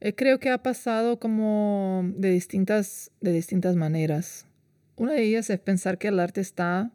Eh, 0.00 0.14
creo 0.14 0.38
que 0.38 0.50
ha 0.50 0.58
pasado 0.58 1.18
como 1.18 2.04
de 2.16 2.30
distintas, 2.30 3.10
de 3.20 3.32
distintas 3.32 3.74
maneras. 3.74 4.46
Una 4.94 5.14
de 5.14 5.24
ellas 5.24 5.50
es 5.50 5.58
pensar 5.58 5.98
que 5.98 6.06
el 6.06 6.20
arte 6.20 6.40
está 6.40 6.92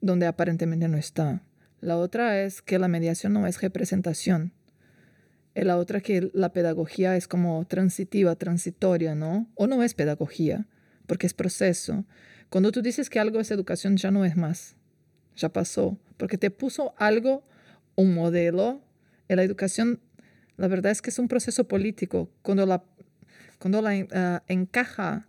donde 0.00 0.26
aparentemente 0.26 0.88
no 0.88 0.98
está. 0.98 1.40
La 1.80 1.96
otra 1.96 2.42
es 2.42 2.62
que 2.62 2.80
la 2.80 2.88
mediación 2.88 3.32
no 3.32 3.46
es 3.46 3.60
representación 3.60 4.54
la 5.54 5.76
otra 5.76 6.00
que 6.00 6.30
la 6.32 6.52
pedagogía 6.52 7.16
es 7.16 7.26
como 7.26 7.64
transitiva, 7.66 8.36
transitoria, 8.36 9.14
¿no? 9.14 9.48
O 9.54 9.66
no 9.66 9.82
es 9.82 9.94
pedagogía, 9.94 10.66
porque 11.06 11.26
es 11.26 11.34
proceso. 11.34 12.04
Cuando 12.48 12.72
tú 12.72 12.82
dices 12.82 13.10
que 13.10 13.20
algo 13.20 13.40
es 13.40 13.50
educación, 13.50 13.96
ya 13.96 14.10
no 14.10 14.24
es 14.24 14.36
más, 14.36 14.76
ya 15.36 15.52
pasó, 15.52 15.98
porque 16.16 16.38
te 16.38 16.50
puso 16.50 16.94
algo, 16.98 17.44
un 17.96 18.14
modelo. 18.14 18.80
En 19.28 19.36
la 19.36 19.42
educación, 19.42 20.00
la 20.56 20.68
verdad 20.68 20.92
es 20.92 21.02
que 21.02 21.10
es 21.10 21.18
un 21.18 21.28
proceso 21.28 21.66
político. 21.68 22.30
Cuando 22.42 22.66
la, 22.66 22.82
cuando 23.58 23.82
la 23.82 24.06
ah, 24.12 24.42
encaja 24.48 25.28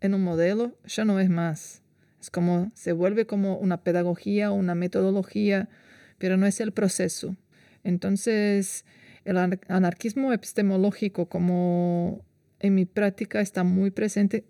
en 0.00 0.14
un 0.14 0.22
modelo, 0.22 0.78
ya 0.84 1.04
no 1.04 1.20
es 1.20 1.28
más. 1.28 1.82
Es 2.20 2.30
como, 2.30 2.70
se 2.74 2.92
vuelve 2.92 3.26
como 3.26 3.56
una 3.56 3.82
pedagogía, 3.82 4.50
una 4.50 4.74
metodología, 4.74 5.68
pero 6.18 6.36
no 6.36 6.46
es 6.46 6.60
el 6.60 6.72
proceso. 6.72 7.36
Entonces, 7.82 8.84
el 9.24 9.36
anarquismo 9.68 10.32
epistemológico, 10.32 11.28
como 11.28 12.24
en 12.58 12.74
mi 12.74 12.84
práctica 12.84 13.40
está 13.40 13.64
muy 13.64 13.90
presente, 13.90 14.44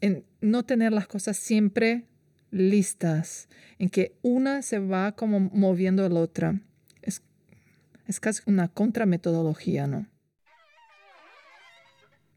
en 0.00 0.24
no 0.40 0.64
tener 0.64 0.92
las 0.92 1.06
cosas 1.06 1.36
siempre 1.36 2.04
listas, 2.50 3.48
en 3.78 3.90
que 3.90 4.16
una 4.22 4.62
se 4.62 4.78
va 4.78 5.12
como 5.12 5.40
moviendo 5.40 6.04
a 6.04 6.08
la 6.08 6.20
otra. 6.20 6.60
Es, 7.02 7.22
es 8.06 8.20
casi 8.20 8.42
una 8.46 8.68
contrametodología, 8.68 9.86
¿no? 9.86 10.06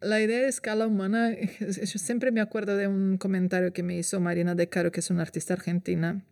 La 0.01 0.21
idea 0.21 0.39
de 0.39 0.47
escala 0.47 0.87
humana, 0.87 1.35
yo 1.59 1.99
siempre 1.99 2.31
me 2.31 2.39
acuerdo 2.39 2.77
de 2.77 2.87
un 2.87 3.17
comentario 3.17 3.73
que 3.73 3.83
me 3.83 3.97
hizo 3.97 4.19
Marina 4.21 4.55
De 4.55 4.69
Caro, 4.69 4.91
que 4.91 5.01
es 5.01 5.09
una 5.09 5.23
artista 5.23 5.53
argentina, 5.53 6.23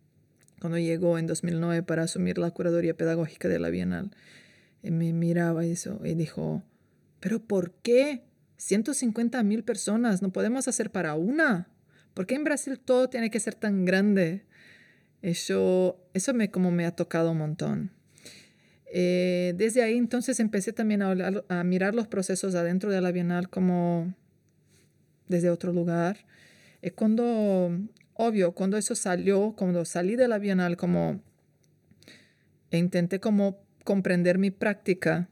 cuando 0.62 0.77
llegó 0.77 1.17
en 1.17 1.27
2009 1.27 1.83
para 1.83 2.03
asumir 2.03 2.38
la 2.38 2.51
curaduría 2.51 2.95
pedagógica 2.95 3.50
de 3.50 3.59
la 3.59 3.69
Bienal. 3.69 4.12
Y 4.84 4.91
me 4.91 5.13
miraba 5.13 5.65
eso 5.65 6.00
y 6.03 6.13
dijo, 6.13 6.63
pero 7.19 7.39
¿por 7.39 7.74
qué? 7.74 8.24
150 8.57 9.41
mil 9.43 9.63
personas, 9.63 10.22
no 10.22 10.31
podemos 10.31 10.67
hacer 10.67 10.91
para 10.91 11.15
una. 11.15 11.69
¿Por 12.13 12.25
qué 12.25 12.36
en 12.36 12.43
Brasil 12.43 12.79
todo 12.79 13.10
tiene 13.10 13.29
que 13.29 13.39
ser 13.39 13.55
tan 13.55 13.86
grande? 13.86 14.46
Eso, 15.22 16.00
eso 16.13 16.34
me, 16.34 16.51
como 16.51 16.72
me 16.72 16.86
ha 16.86 16.96
tocado 16.96 17.31
un 17.31 17.38
montón. 17.38 17.91
Eh, 18.89 19.53
desde 19.57 19.84
ahí 19.84 19.98
entonces 19.98 20.39
empecé 20.39 20.72
también 20.72 21.01
a, 21.01 21.63
mirar 21.63 21.93
los 21.93 22.07
procesos 22.07 22.55
adentro 22.55 22.89
de 22.89 23.01
la 23.01 23.12
Bienal 23.12 23.50
como 23.50 24.13
desde 25.27 25.50
otro 25.50 25.74
lugar. 25.74 26.25
Y 26.81 26.91
cuando, 26.91 27.72
obvio, 28.13 28.53
cuando 28.53 28.77
eso 28.77 28.96
salió, 28.96 29.53
cuando 29.57 29.84
salí 29.86 30.15
de 30.15 30.27
la 30.27 30.39
Bienal, 30.39 30.77
como 30.77 31.22
intenté 32.72 33.19
como 33.19 33.60
comprender 33.88 34.38
mi 34.38 34.51
práctica, 34.51 35.29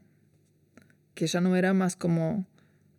que 1.13 1.27
ya 1.27 1.41
no 1.41 1.57
era 1.57 1.73
más 1.73 1.97
como 1.97 2.47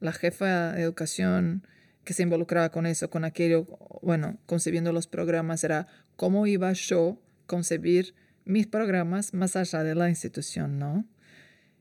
la 0.01 0.13
jefa 0.13 0.73
de 0.73 0.83
educación 0.83 1.67
que 2.05 2.13
se 2.13 2.25
involucraba 2.25 2.71
con 2.71 2.85
eso, 2.85 3.09
con 3.09 3.25
aquello, 3.25 3.65
bueno, 4.03 4.37
concebiendo 4.45 4.93
los 4.93 5.07
programas, 5.07 5.65
era 5.65 5.87
cómo 6.17 6.47
iba 6.47 6.71
yo 6.75 7.19
a 7.19 7.47
concebir 7.47 8.15
mis 8.45 8.67
programas 8.67 9.33
más 9.33 9.57
allá 9.57 9.83
de 9.83 9.95
la 9.95 10.11
institución, 10.11 10.79
¿no? 10.79 11.07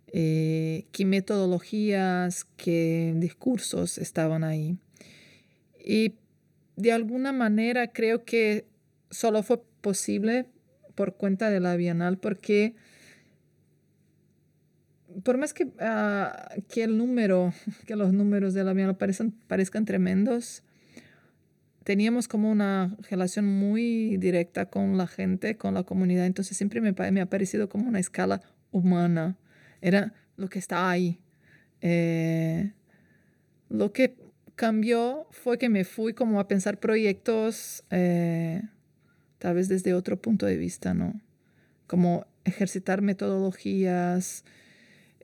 Eh, 0.08 0.86
qué 0.94 1.03
metodologías, 1.03 2.46
qué 2.55 3.13
discursos 3.17 3.98
estaban 3.98 4.46
ahí. 4.46 4.77
Y 5.84 6.15
de 6.77 6.94
alguna 6.94 7.34
manera 7.34 7.91
creo 7.91 8.24
que 8.24 8.70
solo 9.10 9.44
fue 9.44 9.62
posible 9.82 10.46
por 10.96 11.17
cuenta 11.17 11.50
de 11.50 11.60
la 11.60 11.75
Bienal 11.75 12.17
porque 12.20 12.74
por 15.24 15.38
más 15.38 15.53
que, 15.53 15.72
ah, 15.79 16.50
que 16.69 16.84
el 16.84 16.98
número, 16.98 17.53
que 17.86 17.95
los 17.95 18.13
números 18.13 18.53
de 18.53 18.63
la 18.63 18.74
Bienal 18.74 18.98
parezcan, 18.98 19.31
parezcan 19.48 19.86
tremendos, 19.86 20.63
teníamos 21.84 22.27
como 22.27 22.51
una 22.51 22.95
relación 23.10 23.45
muy 23.45 24.17
directa 24.17 24.65
con 24.65 24.98
la 24.98 25.07
gente, 25.07 25.55
con 25.55 25.74
la 25.74 25.84
comunidad, 25.84 26.25
entonces 26.25 26.57
siempre 26.57 26.81
me, 26.81 26.93
me 27.12 27.22
ha 27.22 27.25
parecido 27.27 27.69
como 27.69 27.88
una 27.88 28.00
escala 28.00 28.41
humana, 28.72 29.38
era 29.81 30.13
lo 30.36 30.50
que 30.50 30.60
está 30.60 30.89
ahí. 30.89 31.19
Eh, 31.81 32.74
lo 33.69 33.93
que 33.93 34.15
cambió 34.55 35.27
fue 35.31 35.57
que 35.57 35.69
me 35.69 35.84
fui 35.84 36.13
como 36.13 36.39
a 36.39 36.48
pensar 36.48 36.79
proyectos, 36.79 37.84
eh, 37.91 38.63
tal 39.38 39.55
vez 39.55 39.67
desde 39.67 39.93
otro 39.93 40.19
punto 40.19 40.45
de 40.45 40.57
vista, 40.57 40.93
¿no? 40.93 41.22
Como 41.88 42.25
ejercitar 42.45 43.01
metodologías, 43.01 44.43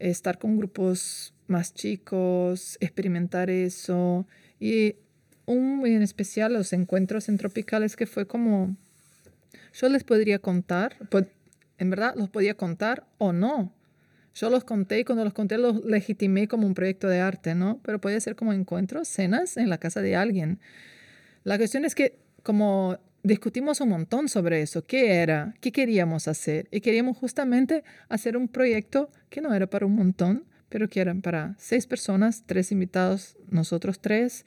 estar 0.01 0.39
con 0.39 0.58
grupos 0.58 1.34
más 1.48 1.74
chicos, 1.74 2.77
experimentar 2.79 3.50
eso. 3.50 4.25
Y 4.60 4.96
un 5.46 5.86
en 5.86 6.01
especial 6.01 6.53
los 6.53 6.74
encuentros 6.74 7.29
en 7.29 7.38
tropicales 7.38 7.96
que 7.96 8.05
fue 8.05 8.25
como, 8.25 8.75
yo 9.74 9.89
les 9.89 10.03
podría 10.03 10.39
contar, 10.39 10.96
en 11.77 11.89
verdad 11.89 12.13
los 12.15 12.29
podía 12.29 12.55
contar 12.55 13.05
o 13.17 13.34
no. 13.34 13.74
Yo 14.34 14.50
los 14.50 14.63
conté 14.63 15.00
y 15.00 15.03
cuando 15.03 15.25
los 15.25 15.34
conté 15.34 15.58
los 15.58 15.84
legitimé 15.84 16.48
como 16.48 16.65
un 16.65 16.74
proyecto 16.74 17.10
de 17.10 17.20
arte, 17.20 17.53
¿no? 17.53 17.81
Pero 17.84 18.00
podía 18.00 18.20
ser 18.22 18.36
como 18.38 18.53
encuentros, 18.53 19.10
cenas 19.10 19.58
en 19.58 19.70
la 19.70 19.77
casa 19.77 20.01
de 20.01 20.15
alguien. 20.15 20.60
La 21.43 21.58
cuestión 21.58 21.84
es 21.84 21.96
que 21.96 22.17
como 22.43 22.98
discutimos 23.24 23.82
un 23.82 23.90
montón 23.90 24.30
sobre 24.30 24.62
eso, 24.62 24.86
qué 24.86 25.16
era, 25.16 25.54
qué 25.62 25.72
queríamos 25.72 26.28
hacer. 26.28 26.68
Y 26.72 26.82
queríamos 26.82 27.18
justamente 27.18 27.84
hacer 28.10 28.38
un 28.38 28.48
proyecto 28.48 29.10
que 29.30 29.42
no 29.42 29.54
era 29.54 29.68
para 29.68 29.86
un 29.86 29.96
montón, 29.96 30.46
pero 30.70 30.88
que 30.88 31.01
era 31.01 31.13
para 31.16 31.56
seis 31.58 31.86
personas, 31.88 32.44
tres 32.46 32.72
invitados, 32.72 33.38
nosotros 33.50 34.00
tres. 34.00 34.46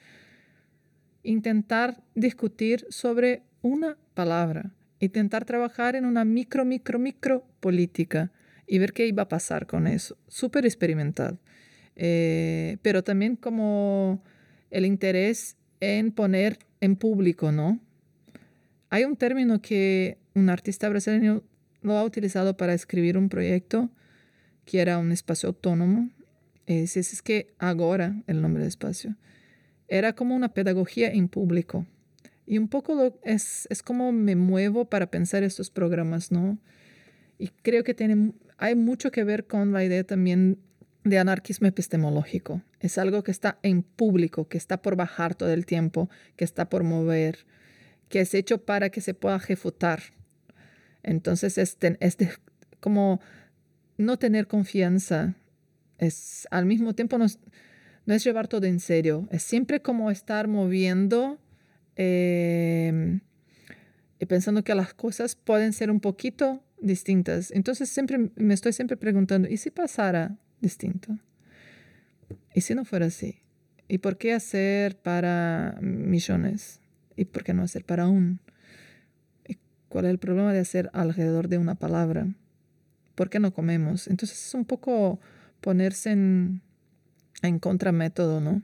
Intentar 1.23 2.03
discutir 2.15 2.87
sobre 2.89 3.43
una 3.63 3.97
palabra, 4.15 4.73
intentar 5.01 5.45
trabajar 5.45 5.97
en 5.97 6.05
una 6.05 6.25
micro, 6.25 6.65
micro, 6.65 6.99
micro 6.99 7.47
política 7.61 8.33
y 8.67 8.79
ver 8.79 8.93
qué 8.93 9.07
iba 9.07 9.25
a 9.25 9.29
pasar 9.29 9.67
con 9.67 9.87
eso. 9.87 10.17
Súper 10.29 10.65
experimental. 10.65 11.39
Eh, 11.97 12.79
pero 12.83 13.05
también 13.05 13.37
como 13.37 14.23
el 14.71 14.85
interés 14.85 15.57
en 15.81 16.13
poner 16.13 16.59
en 16.81 16.97
público, 16.97 17.53
¿no? 17.53 17.81
Hay 18.95 19.05
un 19.05 19.17
término 19.17 19.61
que 19.61 20.19
un 20.35 20.49
artista 20.49 20.89
brasileño 20.89 21.43
lo 21.83 21.99
ha 21.99 22.05
utilizado 22.05 22.57
para 22.57 22.75
escribir 22.75 23.19
un 23.19 23.29
proyecto 23.29 23.91
que 24.65 24.81
era 24.81 24.99
un 24.99 25.11
espacio 25.11 25.49
autónomo. 25.49 26.11
Es, 26.67 26.97
es 26.97 27.21
que 27.21 27.49
ahora 27.59 28.23
el 28.29 28.41
nombre 28.41 28.61
del 28.61 28.69
espacio. 28.69 29.17
Era 29.89 30.13
como 30.13 30.37
una 30.37 30.55
pedagogía 30.55 31.11
en 31.11 31.27
público. 31.27 31.89
Y 32.47 32.57
un 32.59 32.69
poco 32.69 32.95
lo, 32.95 33.19
es, 33.25 33.67
es 33.69 33.83
como 33.83 34.13
me 34.13 34.37
muevo 34.37 34.85
para 34.85 35.11
pensar 35.11 35.43
estos 35.43 35.71
programas, 35.71 36.31
¿no? 36.31 36.61
Y 37.37 37.49
creo 37.49 37.83
que 37.83 37.95
tiene, 37.95 38.33
hay 38.59 38.77
mucho 38.77 39.11
que 39.11 39.25
ver 39.25 39.49
con 39.49 39.73
la 39.73 39.85
idea 39.85 40.05
también 40.05 40.61
de 41.03 41.19
anarquismo 41.19 41.67
epistemológico. 41.67 42.63
Es 42.79 42.97
algo 42.99 43.25
que 43.25 43.33
está 43.33 43.59
en 43.65 43.83
público, 43.83 44.47
que 44.47 44.57
está 44.57 44.83
por 44.83 44.95
bajar 44.95 45.35
todo 45.35 45.53
el 45.53 45.67
tiempo, 45.67 46.09
que 46.37 46.45
está 46.45 46.69
por 46.71 46.85
mover, 46.85 47.45
que 48.09 48.21
es 48.21 48.35
hecho 48.35 48.65
para 48.65 48.91
que 48.91 49.01
se 49.01 49.15
pueda 49.15 49.39
refutar. 49.39 50.03
Entonces 51.03 51.59
es, 51.59 51.77
es 52.01 52.17
como 52.81 53.21
no 53.97 54.19
tener 54.19 54.47
confianza. 54.47 55.35
Es 55.99 56.49
al 56.51 56.67
mismo 56.67 56.95
tiempo 56.95 57.19
no 57.19 57.25
es, 57.25 57.39
llevar 58.25 58.49
todo 58.49 58.67
en 58.67 58.81
serio. 58.81 59.29
Es 59.31 59.43
siempre 59.43 59.81
como 59.81 60.11
estar 60.11 60.49
moviendo 60.49 61.39
eh, 61.97 63.21
y 64.19 64.27
pensando 64.27 64.65
que 64.65 64.75
las 64.75 64.95
cosas 64.95 65.37
pueden 65.37 65.73
ser 65.73 65.91
un 65.91 66.01
poquito 66.01 66.63
distintas. 66.81 67.51
Entonces 67.51 67.89
siempre 67.89 68.31
me 68.37 68.55
estoy 68.55 68.73
siempre 68.73 68.97
preguntando, 68.97 69.49
¿y 69.49 69.57
si 69.57 69.71
pasara 69.71 70.37
distinto? 70.61 71.19
¿Y 72.55 72.61
si 72.61 72.75
no 72.75 72.85
fuera 72.85 73.07
así? 73.07 73.41
¿Y 73.89 73.99
por 73.99 74.17
qué 74.17 74.33
hacer 74.33 74.97
para 74.97 75.79
millones? 75.81 76.81
¿Y 77.17 77.27
por 77.27 77.45
qué 77.45 77.55
no 77.55 77.63
hacer 77.63 77.85
para 77.85 78.09
un? 78.09 78.41
¿Y 79.47 79.59
¿Cuál 79.89 80.07
es 80.07 80.11
el 80.11 80.19
problema 80.19 80.53
de 80.53 80.61
hacer 80.61 80.91
alrededor 80.93 81.49
de 81.49 81.59
una 81.59 81.75
palabra? 81.75 82.27
¿Por 83.15 83.31
qué 83.31 83.39
no 83.39 83.53
comemos? 83.53 84.09
Entonces 84.09 84.47
es 84.47 84.55
un 84.55 84.65
poco 84.65 85.21
ponerse 85.61 86.11
en, 86.11 86.63
en 87.43 87.59
contramétodo, 87.59 88.41
¿no? 88.41 88.63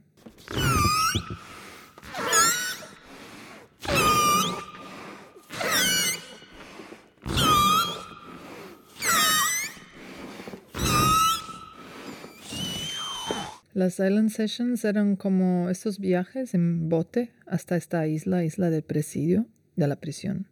Las 13.81 13.99
Island 13.99 14.29
Sessions 14.29 14.85
eran 14.85 15.16
como 15.16 15.71
estos 15.71 16.01
viajes 16.01 16.53
en 16.53 16.90
bote 16.90 17.33
hasta 17.47 17.79
esta 17.79 18.07
isla, 18.07 18.45
isla 18.45 18.69
del 18.69 18.83
presidio, 18.83 19.47
de 19.75 19.88
la 19.88 19.97
prisión, 19.97 20.49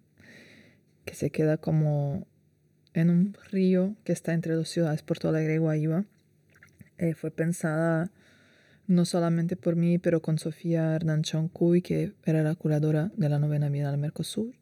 que 1.05 1.13
se 1.13 1.29
queda 1.29 1.59
como 1.59 2.27
en 2.95 3.11
un 3.11 3.37
río 3.51 3.97
que 4.05 4.13
está 4.13 4.33
entre 4.33 4.55
dos 4.55 4.71
ciudades, 4.71 5.03
Porto 5.03 5.29
Alegre 5.29 5.57
y 5.57 5.59
Guayiba. 5.59 6.07
Eh, 6.97 7.13
fue 7.13 7.31
pensada 7.31 8.11
no 8.87 9.05
solamente 9.05 9.57
por 9.57 9.77
mí, 9.77 9.99
pero 9.99 10.23
con 10.23 10.39
Sofía 10.39 10.95
Hernán 10.95 11.23
Choncuy, 11.23 11.83
que 11.83 12.15
era 12.25 12.43
la 12.43 12.55
curadora 12.55 13.13
de 13.15 13.29
la 13.29 13.39
novena 13.39 13.69
Bienal 13.69 13.99
Mercosur. 13.99 14.55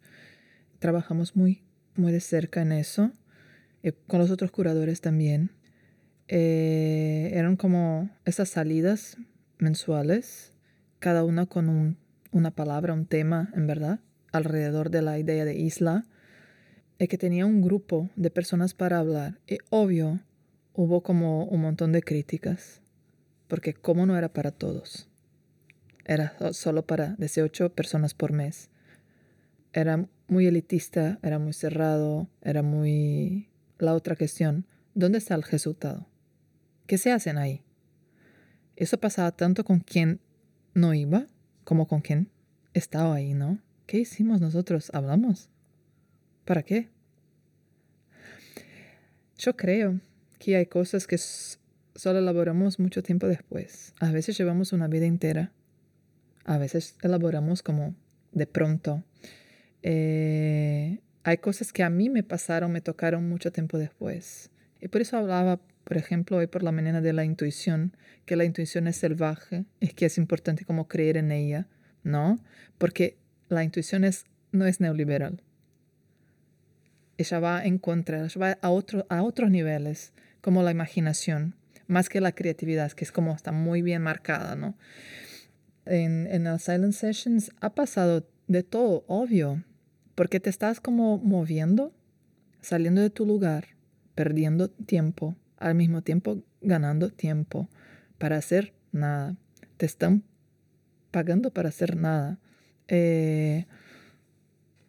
Trabajamos 0.81 1.37
muy, 1.37 1.63
muy 1.95 2.11
de 2.11 2.19
cerca 2.19 2.63
en 2.63 2.73
eso, 2.73 3.13
eh, 3.85 3.93
con 4.09 4.19
los 4.19 4.33
otros 4.33 4.51
curadores 4.51 5.01
también. 5.01 5.53
Eh, 6.29 7.31
eran 7.35 7.57
como 7.57 8.11
esas 8.25 8.49
salidas 8.49 9.17
mensuales, 9.59 10.53
cada 10.99 11.25
una 11.25 11.47
con 11.47 11.99
una 12.33 12.51
palabra, 12.51 12.95
un 12.95 13.07
tema, 13.07 13.51
en 13.55 13.67
verdad, 13.67 14.01
alrededor 14.33 14.91
de 14.91 15.03
la 15.03 15.19
idea 15.19 15.45
de 15.45 15.55
isla, 15.55 16.05
y 16.99 17.09
que 17.09 17.19
tenía 17.19 17.47
un 17.47 17.63
grupo 17.63 18.11
de 18.17 18.31
personas 18.31 18.75
para 18.75 18.99
hablar. 18.99 19.39
Y 19.47 19.59
obvio, 19.71 20.21
hubo 20.75 21.03
como 21.03 21.45
un 21.45 21.61
montón 21.61 21.93
de 21.93 22.03
críticas, 22.03 22.81
porque 23.49 23.75
como 23.75 24.07
no 24.07 24.17
era 24.17 24.33
para 24.33 24.51
todos, 24.51 25.09
era 26.05 26.37
solo 26.53 26.87
para 26.87 27.15
18 27.19 27.71
personas 27.71 28.15
por 28.15 28.33
mes. 28.33 28.71
Era 29.73 30.09
muy 30.29 30.47
elitista, 30.47 31.19
era 31.23 31.39
muy 31.39 31.53
cerrado, 31.53 32.29
era 32.43 32.63
muy... 32.63 33.49
La 33.79 33.95
otra 33.95 34.17
cuestión, 34.17 34.65
¿dónde 34.95 35.19
está 35.19 35.35
el 35.35 35.43
resultado? 35.43 36.07
¿Qué 36.87 36.99
se 36.99 37.11
hacen 37.11 37.37
ahí? 37.37 37.63
Eso 38.77 38.99
pasaba 38.99 39.33
tanto 39.33 39.65
con 39.65 39.81
quien 39.81 40.21
no 40.75 40.95
iba 40.95 41.27
como 41.65 41.89
con 41.89 42.01
quien 42.01 42.31
estaba 42.75 43.15
ahí, 43.15 43.35
¿no? 43.35 43.59
¿Qué 43.87 43.99
hicimos 43.99 44.41
nosotros? 44.41 44.91
¿Hablamos? 44.93 45.49
¿Para 46.45 46.63
qué? 46.63 46.89
Yo 49.39 49.57
creo 49.57 50.01
que 50.39 50.57
hay 50.57 50.67
cosas 50.67 51.07
que 51.07 51.19
solo 51.19 52.19
elaboramos 52.19 52.79
mucho 52.79 53.03
tiempo 53.03 53.27
después. 53.27 53.93
A 53.99 54.13
veces 54.13 54.39
llevamos 54.39 54.73
una 54.73 54.87
vida 54.87 55.07
entera. 55.07 55.53
A 56.45 56.59
veces 56.59 56.97
elaboramos 57.03 57.63
como 57.63 57.95
de 58.33 58.47
pronto. 58.47 59.03
Eh, 59.83 61.01
hay 61.25 61.39
cosas 61.39 61.73
que 61.73 61.83
a 61.83 61.91
mí 61.91 62.09
me 62.09 62.23
pasaron, 62.23 62.71
me 62.71 62.81
tocaron 62.81 63.29
mucho 63.29 63.51
tiempo 63.51 63.79
después. 63.79 64.51
Y 64.81 64.89
por 64.89 65.01
eso 65.01 65.17
hablaba 65.17 65.61
por 65.87 65.97
ejemplo, 65.97 66.39
hoy 66.39 66.49
por 66.49 66.65
la 66.65 66.73
mañana 66.73 67.01
de 67.01 67.13
la 67.13 67.25
intuición, 67.25 67.97
que 68.25 68.35
la 68.35 68.45
intuición 68.45 68.89
es 68.89 68.97
salvaje, 68.97 69.67
es 69.79 69.95
que 69.95 70.07
es 70.07 70.19
importante 70.19 70.65
como 70.65 70.89
creer 70.89 71.17
en 71.17 71.31
ella, 71.31 71.69
¿no? 72.03 72.41
Porque 72.77 73.17
la 73.49 73.63
intuición 73.63 74.03
es, 74.03 74.25
no 74.51 74.67
es 74.67 74.81
neoliberal. 74.81 75.45
Ella 77.19 77.39
va 77.39 77.65
en 77.65 77.79
contra, 77.79 78.25
ella 78.25 78.41
va 78.41 78.59
a, 78.61 78.71
otro, 78.71 79.07
a 79.09 79.23
otros 79.23 79.49
niveles, 79.49 80.13
como 80.41 80.65
la 80.65 80.73
imaginación, 80.73 81.55
más 81.87 82.09
que 82.09 82.21
la 82.21 82.33
creatividad, 82.33 82.91
que 82.91 83.05
es 83.05 83.13
como 83.13 83.33
está 83.33 83.53
muy 83.53 83.81
bien 83.81 84.03
marcada, 84.03 84.57
¿no? 84.57 84.77
En, 85.85 86.27
en 86.27 86.43
las 86.43 86.65
silent 86.65 86.95
sessions 86.95 87.53
ha 87.61 87.77
pasado 87.77 88.29
de 88.49 88.65
todo, 88.65 89.05
obvio, 89.07 89.63
porque 90.17 90.41
te 90.41 90.51
estás 90.51 90.81
como 90.81 91.19
moviendo, 91.19 91.95
saliendo 92.61 93.03
de 93.03 93.11
tu 93.11 93.25
lugar, 93.25 93.69
perdiendo 94.17 94.69
tiempo, 94.69 95.37
al 95.59 95.75
mismo 95.75 96.03
tiempo 96.03 96.43
ganando 96.61 97.11
tiempo 97.11 97.69
para 98.19 98.37
hacer 98.37 98.75
nada. 98.93 99.37
Te 99.77 99.87
están 99.87 100.23
pagando 101.11 101.51
para 101.51 101.69
hacer 101.69 101.97
nada. 101.97 102.39
Eh, 102.89 103.67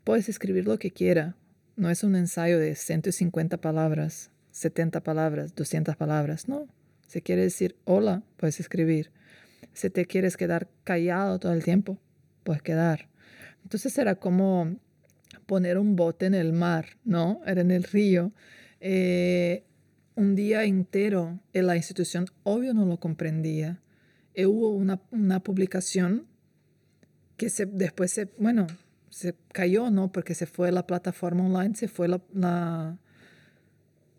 puedes 0.03 0.30
escribir 0.30 0.65
lo 0.65 0.80
que 0.80 0.91
quiera. 0.91 1.36
No 1.75 1.89
es 1.89 2.03
un 2.03 2.15
ensayo 2.15 2.60
de 2.60 2.75
150 2.75 3.58
palabras, 3.58 4.32
70 4.51 5.01
palabras, 5.03 5.56
200 5.56 5.95
palabras. 5.95 6.47
No. 6.47 6.67
Si 7.08 7.21
quieres 7.21 7.45
decir 7.45 7.75
hola, 7.86 8.23
puedes 8.38 8.60
escribir. 8.60 9.12
Si 9.73 9.89
te 9.89 10.06
quieres 10.06 10.38
quedar 10.38 10.67
callado 10.84 11.39
todo 11.39 11.53
el 11.53 11.63
tiempo, 11.63 11.99
puedes 12.43 12.62
quedar. 12.62 13.10
Entonces 13.63 13.97
era 13.97 14.15
como 14.15 14.77
poner 15.45 15.77
un 15.77 15.95
bote 15.95 16.25
en 16.25 16.34
el 16.34 16.53
mar, 16.53 16.97
¿no? 17.03 17.41
Era 17.45 17.62
en 17.62 17.71
el 17.71 17.84
río. 17.84 18.32
Eh, 18.80 19.63
un 20.17 20.36
día 20.36 20.63
entero 20.63 21.39
en 21.53 21.67
la 21.67 21.77
institución, 21.77 22.25
obvio 22.43 22.73
no 22.73 22.86
lo 22.86 22.99
comprendía. 22.99 23.80
Y 24.34 24.45
hubo 24.45 24.71
una, 24.71 24.99
una 25.12 25.39
publicación 25.39 26.25
que 27.38 27.51
se, 27.51 27.67
después 27.67 28.12
se, 28.12 28.25
bueno, 28.39 28.65
se 29.10 29.36
cayó, 29.53 29.91
¿no? 29.91 30.12
Porque 30.12 30.34
se 30.34 30.47
fue 30.47 30.71
la 30.71 30.88
plataforma 30.88 31.45
online, 31.45 31.75
se 31.75 31.88
fue 31.88 32.08
la, 32.08 32.97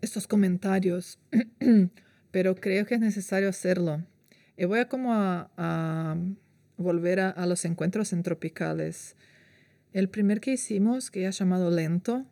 estos 0.01 0.29
comentarios, 0.29 1.19
pero 2.31 2.55
creo 2.55 2.87
que 2.87 2.95
es 2.95 3.01
necesario 3.01 3.49
hacerlo. 3.49 4.05
Y 4.57 4.65
voy 4.67 4.79
a 4.79 4.89
como 4.89 5.13
a, 5.13 6.17
volver 6.77 7.19
a, 7.21 7.47
los 7.47 7.65
encuentros 7.65 8.13
en 8.13 8.23
tropicales. 8.23 9.17
El 9.93 10.09
primer 10.09 10.41
que 10.41 10.53
hicimos, 10.53 11.11
que 11.11 11.23
ya 11.23 11.31
llamado 11.31 11.73
Lento, 11.73 12.25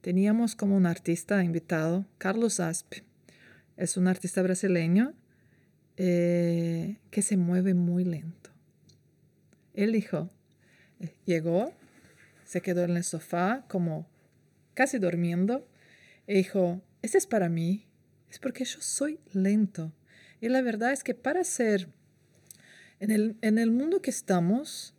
teníamos 0.00 0.56
como 0.56 0.76
un 0.76 0.86
artista 0.86 1.42
invitado, 1.44 2.06
Carlos 2.18 2.60
Asp. 2.60 2.94
Es 3.76 3.96
un 3.96 4.08
artista 4.08 4.42
brasileño 4.42 5.14
eh, 5.96 6.98
que 7.10 7.22
se 7.22 7.36
mueve 7.36 7.74
muy 7.74 8.04
lento. 8.04 8.50
Él 9.74 9.92
dijo, 9.92 10.30
eh, 11.00 11.14
llegó, 11.24 11.72
se 12.44 12.60
quedó 12.60 12.84
en 12.84 12.96
el 12.96 13.04
sofá 13.04 13.64
como 13.68 14.08
casi 14.74 14.98
durmiendo 14.98 15.66
y 16.26 16.34
dijo, 16.34 16.82
este 17.02 17.18
es 17.18 17.26
para 17.26 17.48
mí, 17.48 17.86
es 18.30 18.38
porque 18.38 18.64
yo 18.64 18.80
soy 18.80 19.20
lento. 19.32 19.92
Y 20.40 20.48
la 20.48 20.62
verdad 20.62 20.92
es 20.92 21.04
que 21.04 21.14
para 21.14 21.44
ser, 21.44 21.88
en 22.98 23.10
el, 23.10 23.36
en 23.42 23.58
el 23.58 23.70
mundo 23.70 24.00
que 24.00 24.10
estamos, 24.10 24.94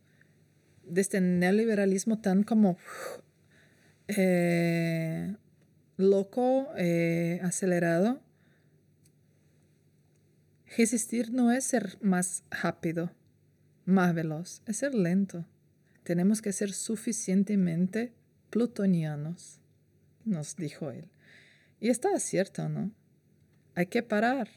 de 0.83 1.01
este 1.01 1.21
neoliberalismo 1.21 2.19
tan 2.19 2.43
como 2.43 2.77
eh, 4.17 5.35
loco, 5.97 6.67
eh, 6.77 7.39
acelerado, 7.43 8.21
resistir 10.77 11.31
no 11.31 11.51
es 11.51 11.65
ser 11.65 11.97
más 12.01 12.43
rápido, 12.49 13.11
más 13.85 14.13
veloz, 14.13 14.61
es 14.65 14.77
ser 14.77 14.95
lento. 14.95 15.45
Tenemos 16.03 16.41
que 16.41 16.51
ser 16.51 16.73
suficientemente 16.73 18.13
plutonianos, 18.49 19.59
nos 20.25 20.55
dijo 20.55 20.91
él. 20.91 21.09
Y 21.79 21.89
está 21.89 22.17
cierto, 22.19 22.69
¿no? 22.69 22.91
Hay 23.75 23.87
que 23.87 24.03
parar 24.03 24.49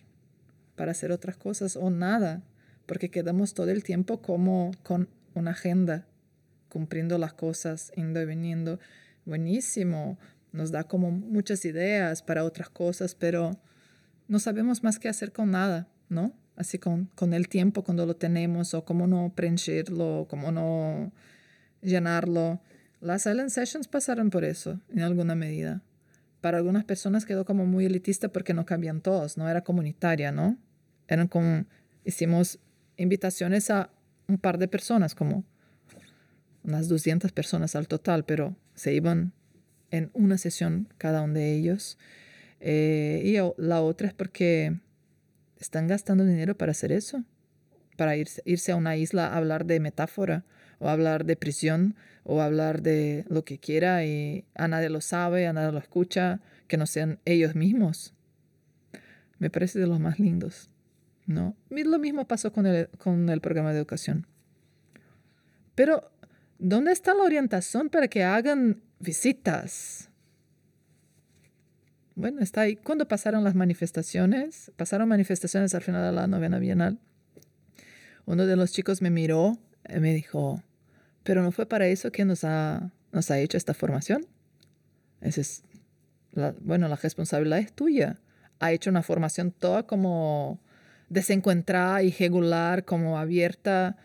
para 0.76 0.92
hacer 0.92 1.12
otras 1.12 1.36
cosas 1.36 1.76
o 1.76 1.90
nada, 1.90 2.42
porque 2.86 3.10
quedamos 3.10 3.54
todo 3.54 3.70
el 3.70 3.84
tiempo 3.84 4.20
como 4.20 4.72
con 4.82 5.08
una 5.34 5.52
agenda, 5.52 6.06
cumpliendo 6.68 7.18
las 7.18 7.32
cosas, 7.32 7.92
yendo 7.94 8.20
y 8.20 8.26
viniendo. 8.26 8.78
Buenísimo, 9.24 10.18
nos 10.52 10.70
da 10.70 10.84
como 10.84 11.10
muchas 11.10 11.64
ideas 11.64 12.22
para 12.22 12.44
otras 12.44 12.68
cosas, 12.68 13.14
pero 13.14 13.58
no 14.28 14.38
sabemos 14.38 14.82
más 14.82 14.98
qué 14.98 15.08
hacer 15.08 15.32
con 15.32 15.50
nada, 15.50 15.88
¿no? 16.08 16.32
Así 16.56 16.78
con, 16.78 17.06
con 17.14 17.34
el 17.34 17.48
tiempo 17.48 17.82
cuando 17.82 18.06
lo 18.06 18.16
tenemos 18.16 18.74
o 18.74 18.84
cómo 18.84 19.06
no 19.06 19.32
preencherlo, 19.34 20.26
cómo 20.28 20.52
no 20.52 21.12
llenarlo. 21.82 22.60
Las 23.00 23.22
silent 23.22 23.50
sessions 23.50 23.88
pasaron 23.88 24.30
por 24.30 24.44
eso, 24.44 24.80
en 24.90 25.02
alguna 25.02 25.34
medida 25.34 25.82
para 26.44 26.58
algunas 26.58 26.84
personas 26.84 27.24
quedó 27.24 27.46
como 27.46 27.64
muy 27.64 27.86
elitista 27.86 28.28
porque 28.28 28.52
no 28.52 28.66
cambian 28.66 29.00
todos, 29.00 29.38
no 29.38 29.48
era 29.48 29.64
comunitaria, 29.64 30.30
¿no? 30.30 30.58
Eran 31.08 31.26
como, 31.26 31.64
hicimos 32.04 32.58
invitaciones 32.98 33.70
a 33.70 33.88
un 34.28 34.36
par 34.36 34.58
de 34.58 34.68
personas, 34.68 35.14
como 35.14 35.42
unas 36.62 36.86
200 36.88 37.32
personas 37.32 37.74
al 37.76 37.88
total, 37.88 38.26
pero 38.26 38.54
se 38.74 38.92
iban 38.92 39.32
en 39.90 40.10
una 40.12 40.38
sesión 40.38 40.88
cada 40.98 41.22
uno 41.22 41.34
de 41.34 41.54
ellos. 41.54 41.98
Eh, 42.60 43.22
y 43.24 43.62
la 43.62 43.82
otra 43.82 44.08
es 44.08 44.14
porque 44.14 44.78
están 45.58 45.86
gastando 45.86 46.24
dinero 46.24 46.56
para 46.56 46.72
hacer 46.72 46.92
eso, 46.92 47.24
para 47.96 48.16
irse, 48.16 48.42
irse 48.44 48.72
a 48.72 48.76
una 48.76 48.96
isla 48.96 49.28
a 49.28 49.36
hablar 49.36 49.66
de 49.66 49.80
metáfora 49.80 50.44
o 50.78 50.88
hablar 50.88 51.24
de 51.24 51.36
prisión 51.36 51.94
o 52.24 52.40
hablar 52.40 52.82
de 52.82 53.24
lo 53.28 53.44
que 53.44 53.58
quiera 53.58 54.04
y 54.04 54.44
a 54.54 54.66
nadie 54.66 54.88
lo 54.88 55.00
sabe, 55.00 55.46
a 55.46 55.52
nadie 55.52 55.72
lo 55.72 55.78
escucha, 55.78 56.40
que 56.68 56.76
no 56.76 56.86
sean 56.86 57.20
ellos 57.24 57.54
mismos. 57.54 58.14
Me 59.38 59.50
parece 59.50 59.78
de 59.78 59.86
los 59.86 60.00
más 60.00 60.18
lindos. 60.18 60.70
¿no? 61.26 61.56
Lo 61.70 61.98
mismo 61.98 62.26
pasó 62.26 62.52
con 62.52 62.66
el, 62.66 62.88
con 62.98 63.28
el 63.28 63.40
programa 63.40 63.72
de 63.72 63.78
educación. 63.78 64.26
Pero, 65.74 66.10
¿dónde 66.64 66.92
está 66.92 67.14
la 67.14 67.22
orientación 67.22 67.90
para 67.90 68.08
que 68.08 68.24
hagan 68.24 68.82
visitas? 68.98 70.08
Bueno, 72.14 72.40
está 72.40 72.62
ahí. 72.62 72.76
Cuando 72.76 73.06
pasaron 73.06 73.44
las 73.44 73.54
manifestaciones, 73.54 74.72
pasaron 74.76 75.08
manifestaciones 75.08 75.74
al 75.74 75.82
final 75.82 76.02
de 76.02 76.12
la 76.12 76.26
novena 76.26 76.58
bienal, 76.58 76.98
uno 78.24 78.46
de 78.46 78.56
los 78.56 78.72
chicos 78.72 79.02
me 79.02 79.10
miró 79.10 79.58
y 79.94 80.00
me 80.00 80.14
dijo, 80.14 80.62
pero 81.22 81.42
no 81.42 81.52
fue 81.52 81.66
para 81.66 81.86
eso 81.86 82.10
que 82.10 82.24
nos 82.24 82.44
ha, 82.44 82.90
nos 83.12 83.30
ha 83.30 83.38
hecho 83.38 83.58
esta 83.58 83.74
formación. 83.74 84.26
Esa 85.20 85.42
es 85.42 85.62
bueno, 86.60 86.88
la 86.88 86.96
responsabilidad 86.96 87.58
es 87.58 87.72
tuya. 87.72 88.16
Ha 88.58 88.72
hecho 88.72 88.90
una 88.90 89.02
formación 89.02 89.52
toda 89.52 89.84
como 89.84 90.60
desencuentrada, 91.10 92.02
irregular, 92.02 92.84
como 92.84 93.18
abierta. 93.18 93.96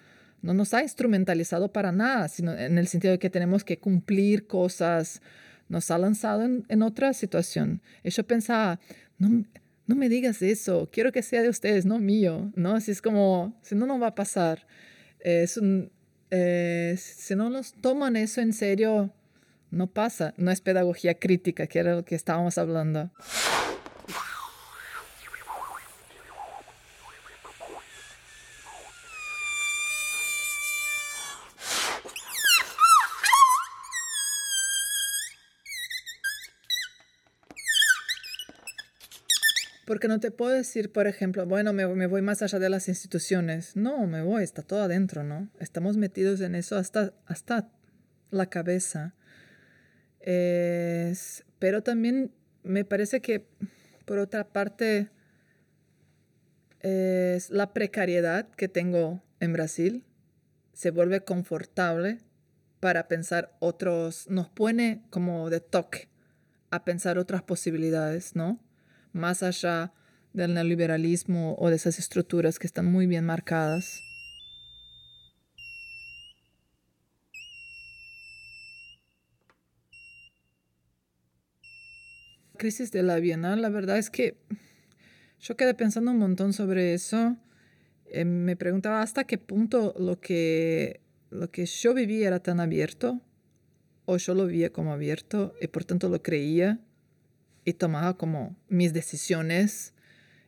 No 0.41 0.53
nos 0.53 0.73
ha 0.73 0.81
instrumentalizado 0.81 1.71
para 1.71 1.91
nada, 1.91 2.27
sino 2.27 2.57
en 2.57 2.77
el 2.77 2.87
sentido 2.87 3.11
de 3.11 3.19
que 3.19 3.29
tenemos 3.29 3.63
que 3.63 3.77
cumplir 3.77 4.47
cosas. 4.47 5.21
Nos 5.67 5.91
ha 5.91 5.97
lanzado 5.97 6.43
en, 6.43 6.81
otra 6.81 7.13
situación. 7.13 7.81
Y 8.03 8.09
yo 8.09 8.25
pensaba, 8.25 8.79
no, 9.17 9.45
no 9.85 9.95
me 9.95 10.07
digas 10.07 10.41
eso, 10.41 10.89
quiero 10.91 11.11
que 11.11 11.23
sea 11.23 11.41
de 11.41 11.49
ustedes, 11.49 11.85
no 11.85 11.99
mío, 11.99 12.51
¿no? 12.55 12.75
Así 12.75 12.91
es 12.91 13.01
como, 13.01 13.59
si 13.61 13.75
no, 13.75 13.85
no 13.85 13.99
va 13.99 14.07
a 14.07 14.15
pasar. 14.15 14.67
Un, 15.57 15.91
eh, 16.31 16.95
si 16.97 17.35
no 17.35 17.49
nos 17.49 17.73
toman 17.73 18.15
eso 18.15 18.39
en 18.41 18.53
serio, 18.53 19.11
no 19.71 19.87
pasa. 19.87 20.33
No 20.37 20.51
es 20.51 20.61
pedagogía 20.61 21.15
crítica, 21.15 21.67
que 21.67 21.79
era 21.79 21.95
lo 21.95 22.05
que 22.05 22.15
estábamos 22.15 22.57
hablando. 22.57 23.11
Porque 39.89 40.07
no 40.07 40.19
te 40.19 40.29
puedo 40.29 40.53
decir, 40.53 40.91
por 40.91 41.07
ejemplo, 41.07 41.47
bueno, 41.47 41.73
me, 41.73 42.05
voy 42.05 42.21
más 42.21 42.43
allá 42.43 42.59
de 42.59 42.69
las 42.69 42.87
instituciones. 42.87 43.75
No, 43.75 44.05
me 44.05 44.21
voy, 44.21 44.43
está 44.43 44.61
todo 44.61 44.83
adentro, 44.83 45.23
¿no? 45.23 45.49
Estamos 45.59 45.97
metidos 45.97 46.41
en 46.41 46.53
eso 46.53 46.77
hasta, 46.77 47.11
hasta 47.25 47.71
la 48.29 48.45
cabeza. 48.51 49.15
pero 50.21 51.81
también 51.81 52.31
me 52.61 52.85
parece 52.85 53.19
que, 53.19 53.47
por 54.05 54.19
otra 54.19 54.49
parte, 54.49 55.09
es 56.81 57.49
la 57.49 57.73
precariedad 57.73 58.47
que 58.51 58.67
tengo 58.67 59.23
en 59.39 59.53
Brasil 59.53 60.05
se 60.71 60.91
vuelve 60.91 61.21
confortable 61.21 62.19
para 62.79 63.07
pensar 63.07 63.57
otros, 63.57 64.29
nos 64.29 64.49
pone 64.49 65.01
como 65.09 65.49
de 65.49 65.61
toque 65.61 66.09
a 66.69 66.85
pensar 66.85 67.17
otras 67.17 67.41
posibilidades, 67.41 68.35
¿no? 68.35 68.59
Más 69.13 69.43
allá 69.43 69.93
del 70.33 70.53
neoliberalismo 70.53 71.55
o 71.57 71.69
de 71.69 71.75
esas 71.75 71.99
estructuras 71.99 72.59
que 72.59 72.67
están 72.67 72.85
muy 72.85 73.07
bien 73.07 73.25
marcadas. 73.25 74.03
crisis 82.59 82.91
de 82.91 83.01
la 83.01 83.19
Bienal, 83.19 83.63
la 83.63 83.69
verdad 83.69 83.97
es 83.97 84.11
que 84.11 84.37
yo 85.39 85.55
quedé 85.55 85.73
pensando 85.73 86.11
un 86.11 86.19
montón 86.19 86.53
sobre 86.53 86.93
eso. 86.93 87.37
Eh, 88.05 88.25
me 88.25 88.55
preguntaba 88.55 89.01
hasta 89.01 89.23
qué 89.23 89.39
punto 89.39 89.95
lo 89.97 90.19
que, 90.19 91.01
lo 91.31 91.49
que 91.49 91.65
yo 91.65 91.95
vivía 91.95 92.27
era 92.27 92.39
tan 92.39 92.59
abierto, 92.59 93.21
o 94.05 94.17
yo 94.17 94.35
lo 94.35 94.45
veía 94.45 94.71
como 94.71 94.93
abierto 94.93 95.55
y 95.61 95.67
por 95.67 95.85
tanto 95.85 96.09
lo 96.09 96.21
creía 96.21 96.79
y 97.65 97.73
tomaba 97.73 98.17
como 98.17 98.55
mis 98.67 98.93
decisiones 98.93 99.93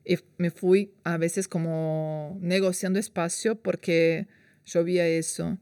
y 0.04 0.18
me 0.38 0.50
fui 0.50 0.94
a 1.04 1.18
veces 1.18 1.48
como 1.48 2.38
negociando 2.42 3.00
espacio 3.00 3.62
porque 3.62 4.28
yo 4.66 4.84
veía 4.84 5.08
eso. 5.08 5.58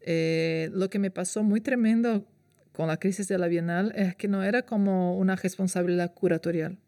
Eh, 0.00 0.70
lo 0.72 0.90
que 0.90 0.98
me 0.98 1.10
pasó 1.10 1.42
muy 1.42 1.60
tremendo 1.60 2.26
con 2.72 2.88
la 2.88 2.98
crisis 2.98 3.28
de 3.28 3.38
la 3.38 3.46
Bienal 3.46 3.92
es 3.94 4.16
que 4.16 4.28
no 4.28 4.42
era 4.42 4.62
como 4.62 5.16
una 5.16 5.36
responsabilidad 5.36 6.12
curatorial. 6.14 6.78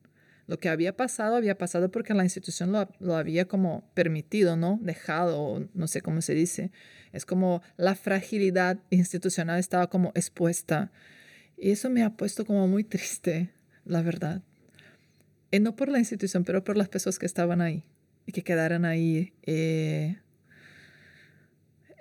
Lo 0.46 0.58
que 0.58 0.68
había 0.68 0.96
pasado, 0.96 1.34
había 1.34 1.58
pasado 1.58 1.90
porque 1.90 2.14
la 2.14 2.22
institución 2.22 2.72
lo, 2.72 2.88
lo 3.00 3.16
había 3.16 3.46
como 3.46 3.90
permitido, 3.94 4.56
¿no? 4.56 4.78
Dejado, 4.80 5.68
no 5.74 5.88
sé 5.88 6.02
cómo 6.02 6.22
se 6.22 6.34
dice. 6.34 6.70
Es 7.12 7.26
como 7.26 7.62
la 7.76 7.96
fragilidad 7.96 8.78
institucional 8.90 9.58
estaba 9.58 9.88
como 9.88 10.12
expuesta. 10.14 10.92
Y 11.56 11.72
eso 11.72 11.90
me 11.90 12.04
ha 12.04 12.10
puesto 12.16 12.44
como 12.44 12.68
muy 12.68 12.84
triste 12.84 13.55
la 13.86 14.02
verdad. 14.02 14.42
Y 15.50 15.60
no 15.60 15.76
por 15.76 15.88
la 15.88 15.98
institución, 15.98 16.44
pero 16.44 16.64
por 16.64 16.76
las 16.76 16.88
personas 16.88 17.18
que 17.18 17.26
estaban 17.26 17.60
ahí 17.60 17.84
y 18.26 18.32
que 18.32 18.42
quedaran 18.42 18.84
ahí. 18.84 19.32
Eh, 19.44 20.18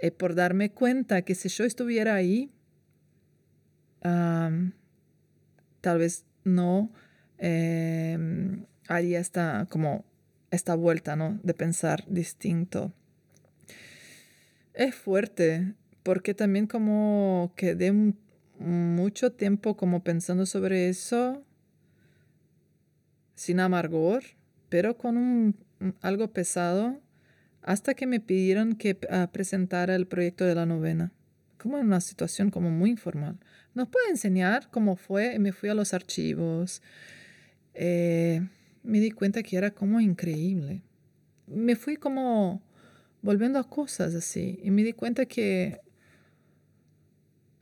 eh, 0.02 0.12
por 0.12 0.36
darme 0.36 0.72
cuenta 0.72 1.22
que 1.22 1.36
si 1.36 1.48
yo 1.50 1.64
estuviera 1.64 2.16
ahí, 2.16 2.52
tal 4.02 5.98
vez 5.98 6.26
no 6.44 6.92
eh, 7.38 8.18
haría 8.88 9.20
esta, 9.20 9.68
como 9.70 10.06
esta 10.52 10.76
vuelta, 10.76 11.16
¿no? 11.16 11.40
De 11.44 11.54
pensar 11.54 12.04
distinto. 12.08 12.94
Es 14.74 14.94
fuerte, 14.94 15.74
porque 16.04 16.34
también 16.34 16.68
como 16.68 17.54
quedé 17.56 17.94
mucho 18.60 19.32
tiempo 19.32 19.76
como 19.76 20.04
pensando 20.04 20.46
sobre 20.46 20.90
eso, 20.90 21.44
sin 23.36 23.60
amargor, 23.60 24.24
pero 24.70 24.98
con 24.98 25.18
un, 25.18 25.56
algo 26.02 26.32
pesado, 26.32 27.00
hasta 27.62 27.94
que 27.94 28.08
me 28.08 28.20
pidieron 28.20 28.76
que 28.76 28.98
ah, 29.10 29.30
presentara 29.32 29.96
el 29.96 30.08
proyecto 30.08 30.46
de 30.46 30.56
la 30.56 30.66
novena, 30.66 31.12
como 31.58 31.78
en 31.78 31.88
una 31.88 32.02
situación 32.02 32.50
como 32.50 32.70
muy 32.72 32.92
informal. 32.92 33.38
¿Nos 33.74 33.90
puede 33.90 34.10
enseñar 34.10 34.70
cómo 34.72 34.96
fue? 34.96 35.38
Me 35.40 35.52
fui 35.52 35.70
a 35.70 35.74
los 35.74 35.94
archivos. 35.94 36.82
Eh, 37.74 38.42
me 38.84 39.00
di 39.00 39.12
cuenta 39.12 39.44
que 39.44 39.58
era 39.58 39.72
como 39.72 40.00
increíble. 40.00 40.82
Me 41.48 41.76
fui 41.76 41.98
como 41.98 42.62
volviendo 43.22 43.58
a 43.60 43.68
cosas 43.68 44.14
así 44.14 44.60
y 44.62 44.70
me 44.70 44.84
di 44.84 44.94
cuenta 44.94 45.26
que 45.26 45.82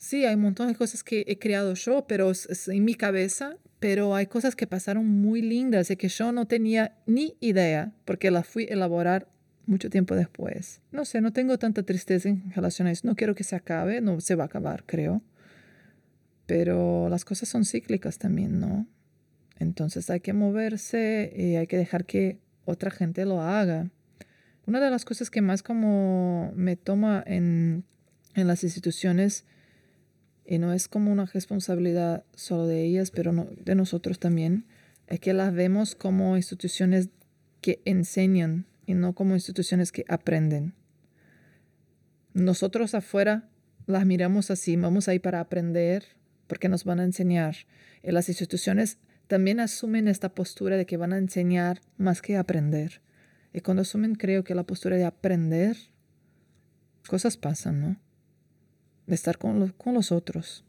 sí, 0.03 0.25
hay 0.25 0.35
un 0.35 0.41
montón 0.41 0.67
de 0.67 0.75
cosas 0.75 1.03
que 1.03 1.23
he 1.27 1.39
creado 1.39 1.73
yo, 1.75 2.05
pero 2.07 2.31
en 2.67 2.85
mi 2.85 2.93
cabeza, 2.95 3.55
pero 3.79 4.15
hay 4.15 4.27
cosas 4.27 4.55
que 4.55 4.67
pasaron 4.67 5.07
muy 5.07 5.41
lindas 5.41 5.89
y 5.89 5.95
que 5.95 6.09
yo 6.09 6.31
no 6.31 6.45
tenía 6.45 6.97
ni 7.05 7.37
idea 7.39 7.93
porque 8.03 8.29
las 8.29 8.45
fui 8.45 8.65
a 8.65 8.73
elaborar 8.73 9.29
mucho 9.65 9.89
tiempo 9.89 10.15
después. 10.15 10.81
No 10.91 11.05
sé, 11.05 11.21
no 11.21 11.31
tengo 11.31 11.57
tanta 11.57 11.83
tristeza 11.83 12.27
en 12.27 12.51
relación 12.51 12.87
a 12.87 12.91
eso. 12.91 13.07
No 13.07 13.15
quiero 13.15 13.33
que 13.33 13.45
se 13.45 13.55
acabe, 13.55 14.01
no 14.01 14.19
se 14.19 14.35
va 14.35 14.43
a 14.43 14.47
acabar, 14.47 14.83
creo. 14.85 15.21
Pero 16.45 17.07
las 17.07 17.23
cosas 17.23 17.47
son 17.47 17.63
cíclicas 17.63 18.17
también, 18.17 18.59
¿no? 18.59 18.85
Entonces 19.57 20.09
hay 20.09 20.19
que 20.19 20.33
moverse 20.33 21.31
y 21.33 21.55
hay 21.55 21.67
que 21.67 21.77
dejar 21.77 22.05
que 22.05 22.39
otra 22.65 22.91
gente 22.91 23.23
lo 23.25 23.41
haga. 23.41 23.89
Una 24.65 24.81
de 24.81 24.91
las 24.91 25.05
cosas 25.05 25.29
que 25.29 25.41
más 25.41 25.63
como 25.63 26.51
me 26.55 26.75
toma 26.75 27.23
en, 27.25 27.85
en 28.35 28.47
las 28.47 28.65
instituciones, 28.65 29.45
y 30.45 30.57
no 30.57 30.73
es 30.73 30.87
como 30.87 31.11
una 31.11 31.25
responsabilidad 31.25 32.25
solo 32.35 32.67
de 32.67 32.83
ellas, 32.83 33.11
pero 33.11 33.31
no, 33.31 33.47
de 33.63 33.75
nosotros 33.75 34.19
también, 34.19 34.65
es 35.07 35.19
que 35.19 35.33
las 35.33 35.53
vemos 35.53 35.95
como 35.95 36.35
instituciones 36.37 37.09
que 37.61 37.81
enseñan 37.85 38.65
y 38.85 38.93
no 38.93 39.13
como 39.13 39.35
instituciones 39.35 39.91
que 39.91 40.05
aprenden. 40.07 40.73
Nosotros 42.33 42.93
afuera 42.95 43.49
las 43.85 44.05
miramos 44.05 44.51
así, 44.51 44.75
vamos 44.75 45.07
ahí 45.07 45.19
para 45.19 45.39
aprender, 45.39 46.05
porque 46.47 46.69
nos 46.69 46.83
van 46.83 46.99
a 46.99 47.03
enseñar. 47.03 47.55
En 48.01 48.13
las 48.13 48.27
instituciones 48.27 48.97
también 49.27 49.59
asumen 49.59 50.07
esta 50.07 50.33
postura 50.33 50.77
de 50.77 50.85
que 50.85 50.97
van 50.97 51.13
a 51.13 51.17
enseñar 51.17 51.81
más 51.97 52.21
que 52.21 52.37
aprender. 52.37 53.01
Y 53.53 53.61
cuando 53.61 53.81
asumen, 53.81 54.15
creo 54.15 54.43
que 54.43 54.55
la 54.55 54.63
postura 54.63 54.97
de 54.97 55.05
aprender, 55.05 55.77
cosas 57.07 57.37
pasan, 57.37 57.79
¿no? 57.79 57.97
De 59.05 59.15
estar 59.15 59.37
con 59.37 59.59
los, 59.59 59.73
con 59.73 59.93
los 59.93 60.11
otros. 60.11 60.63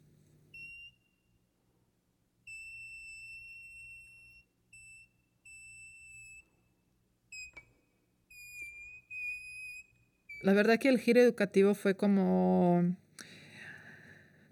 La 10.43 10.53
verdad 10.53 10.79
que 10.79 10.91
el 10.91 10.99
giro 10.99 11.23
educativo 11.23 11.75
fue 11.75 11.97
como 11.97 12.97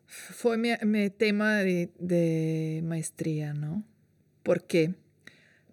fue 0.06 0.56
mi, 0.56 1.10
tema 1.10 1.58
de, 1.58 1.90
de, 1.98 2.80
maestría, 2.82 3.52
¿no? 3.52 3.84
¿Por 4.42 4.64
qué? 4.64 4.94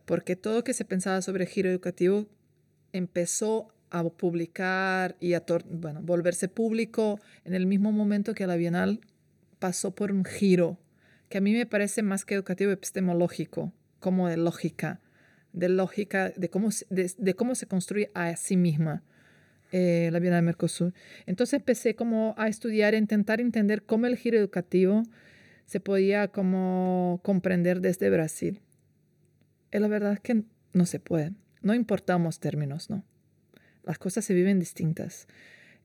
Porque 0.06 0.36
todo 0.36 0.56
lo 0.56 0.64
que 0.64 0.74
se 0.74 0.86
pensaba 0.86 1.22
sobre 1.22 1.46
giro 1.46 1.70
educativo 1.70 2.28
empezó 2.92 3.74
a 3.92 4.04
publicar 4.04 5.16
y 5.20 5.34
a 5.34 5.44
bueno, 5.70 6.02
volverse 6.02 6.48
público 6.48 7.20
en 7.46 7.54
el 7.54 7.66
mismo 7.66 7.92
momento 7.92 8.34
que 8.34 8.48
la 8.48 8.56
Bienal 8.56 9.00
pasó 9.60 9.96
por 9.96 10.12
un 10.12 10.26
giro 10.26 10.78
que 11.30 11.38
a 11.38 11.42
mí 11.42 11.54
me 11.54 11.66
parece 11.66 12.02
más 12.02 12.26
que 12.26 12.34
educativo 12.34 12.72
epistemológico, 12.72 13.72
como 14.00 14.28
de 14.28 14.38
lógica, 14.38 15.00
de 15.54 15.70
lógica 15.70 16.32
de 16.36 16.50
cómo, 16.50 16.70
de, 16.90 17.12
de 17.18 17.34
cómo 17.36 17.56
se 17.56 17.68
construye 17.68 18.10
a 18.16 18.36
sí 18.36 18.58
misma 18.58 19.04
eh, 19.72 20.10
la 20.12 20.20
Bienal 20.20 20.42
Mercosur. 20.42 20.94
Entonces 21.28 21.60
empecé 21.60 21.96
como 21.96 22.34
a 22.38 22.48
estudiar, 22.48 22.96
a 22.96 22.98
intentar 22.98 23.40
entender 23.40 23.84
cómo 23.84 24.08
el 24.08 24.18
giro 24.18 24.38
educativo 24.38 25.04
se 25.66 25.80
podía 25.80 26.30
como 26.30 27.20
comprender 27.24 27.80
desde 27.80 28.10
Brasil. 28.10 28.62
Y 29.72 29.78
la 29.78 29.88
verdad 29.88 30.14
es 30.14 30.20
que 30.20 30.44
no 30.74 30.86
se 30.88 31.00
puede. 31.00 31.34
No 31.62 31.76
importamos 31.76 32.40
términos, 32.40 32.90
¿no? 32.90 33.04
Las 33.84 33.98
cosas 34.00 34.26
se 34.26 34.34
viven 34.34 34.60
distintas. 34.60 35.28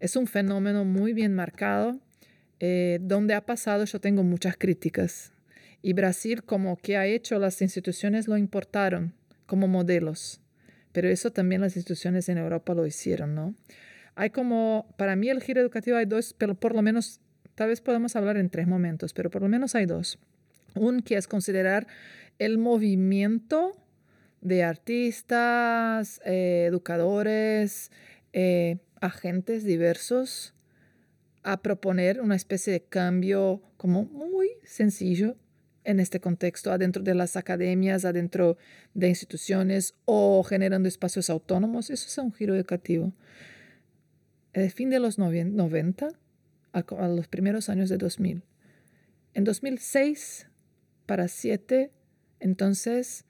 Es 0.01 0.17
un 0.17 0.27
fenómeno 0.27 0.85
muy 0.85 1.13
bien 1.13 1.35
marcado. 1.35 2.01
Eh, 2.61 2.99
donde 3.03 3.35
ha 3.35 3.45
pasado 3.45 3.85
yo 3.85 4.01
tengo 4.01 4.23
muchas 4.23 4.57
críticas. 4.57 5.33
Y 5.83 5.93
Brasil 5.93 6.45
como 6.45 6.77
que 6.77 6.97
ha 6.97 7.07
hecho, 7.07 7.39
las 7.39 7.61
instituciones 7.61 8.29
lo 8.29 8.39
importaron 8.39 9.13
como 9.47 9.69
modelos. 9.69 10.41
Pero 10.93 11.09
eso 11.09 11.31
también 11.31 11.61
las 11.61 11.77
instituciones 11.77 12.29
en 12.29 12.39
Europa 12.39 12.73
lo 12.73 12.87
hicieron, 12.87 13.35
¿no? 13.35 13.55
Hay 14.15 14.31
como, 14.31 14.95
para 14.97 15.17
mí 15.17 15.29
el 15.29 15.43
giro 15.43 15.61
educativo 15.61 15.97
hay 15.97 16.07
dos, 16.07 16.35
pero 16.39 16.55
por 16.55 16.75
lo 16.75 16.83
menos, 16.83 17.21
tal 17.55 17.69
vez 17.69 17.81
podemos 17.81 18.17
hablar 18.17 18.37
en 18.37 18.49
tres 18.49 18.67
momentos, 18.69 19.13
pero 19.13 19.29
por 19.29 19.43
lo 19.43 19.49
menos 19.49 19.75
hay 19.75 19.87
dos. 19.87 20.19
Un 20.75 21.03
que 21.03 21.17
es 21.17 21.27
considerar 21.27 21.87
el 22.39 22.59
movimiento 22.59 23.73
de 24.45 24.63
artistas, 24.63 26.21
eh, 26.25 26.67
educadores, 26.69 27.91
eh, 28.33 28.79
agentes 29.01 29.65
diversos 29.65 30.55
a 31.43 31.61
proponer 31.63 32.21
una 32.21 32.37
especie 32.37 32.73
de 32.73 32.83
cambio 32.83 33.63
como 33.77 34.05
muy 34.05 34.51
sencillo 34.63 35.37
en 35.83 35.99
este 35.99 36.21
contexto, 36.21 36.73
adentro 36.73 37.03
de 37.03 37.15
las 37.15 37.37
academias, 37.37 38.05
adentro 38.05 38.57
de 38.95 39.09
instituciones 39.09 39.95
o 40.05 40.43
generando 40.43 40.89
espacios 40.89 41.29
autónomos. 41.31 41.91
Eso 41.91 42.07
es 42.07 42.19
un 42.19 42.33
giro 42.33 42.55
educativo. 42.55 43.13
El 44.53 44.71
fin 44.71 44.89
de 44.89 45.01
los 45.01 45.19
90 45.19 46.09
a, 46.73 47.09
los 47.09 47.29
primeros 47.29 47.69
años 47.69 47.89
de 47.89 47.97
2000. 47.97 48.43
En 49.35 49.45
2006 49.45 50.49
para 51.07 51.29
7, 51.29 51.91
entonces 52.41 53.25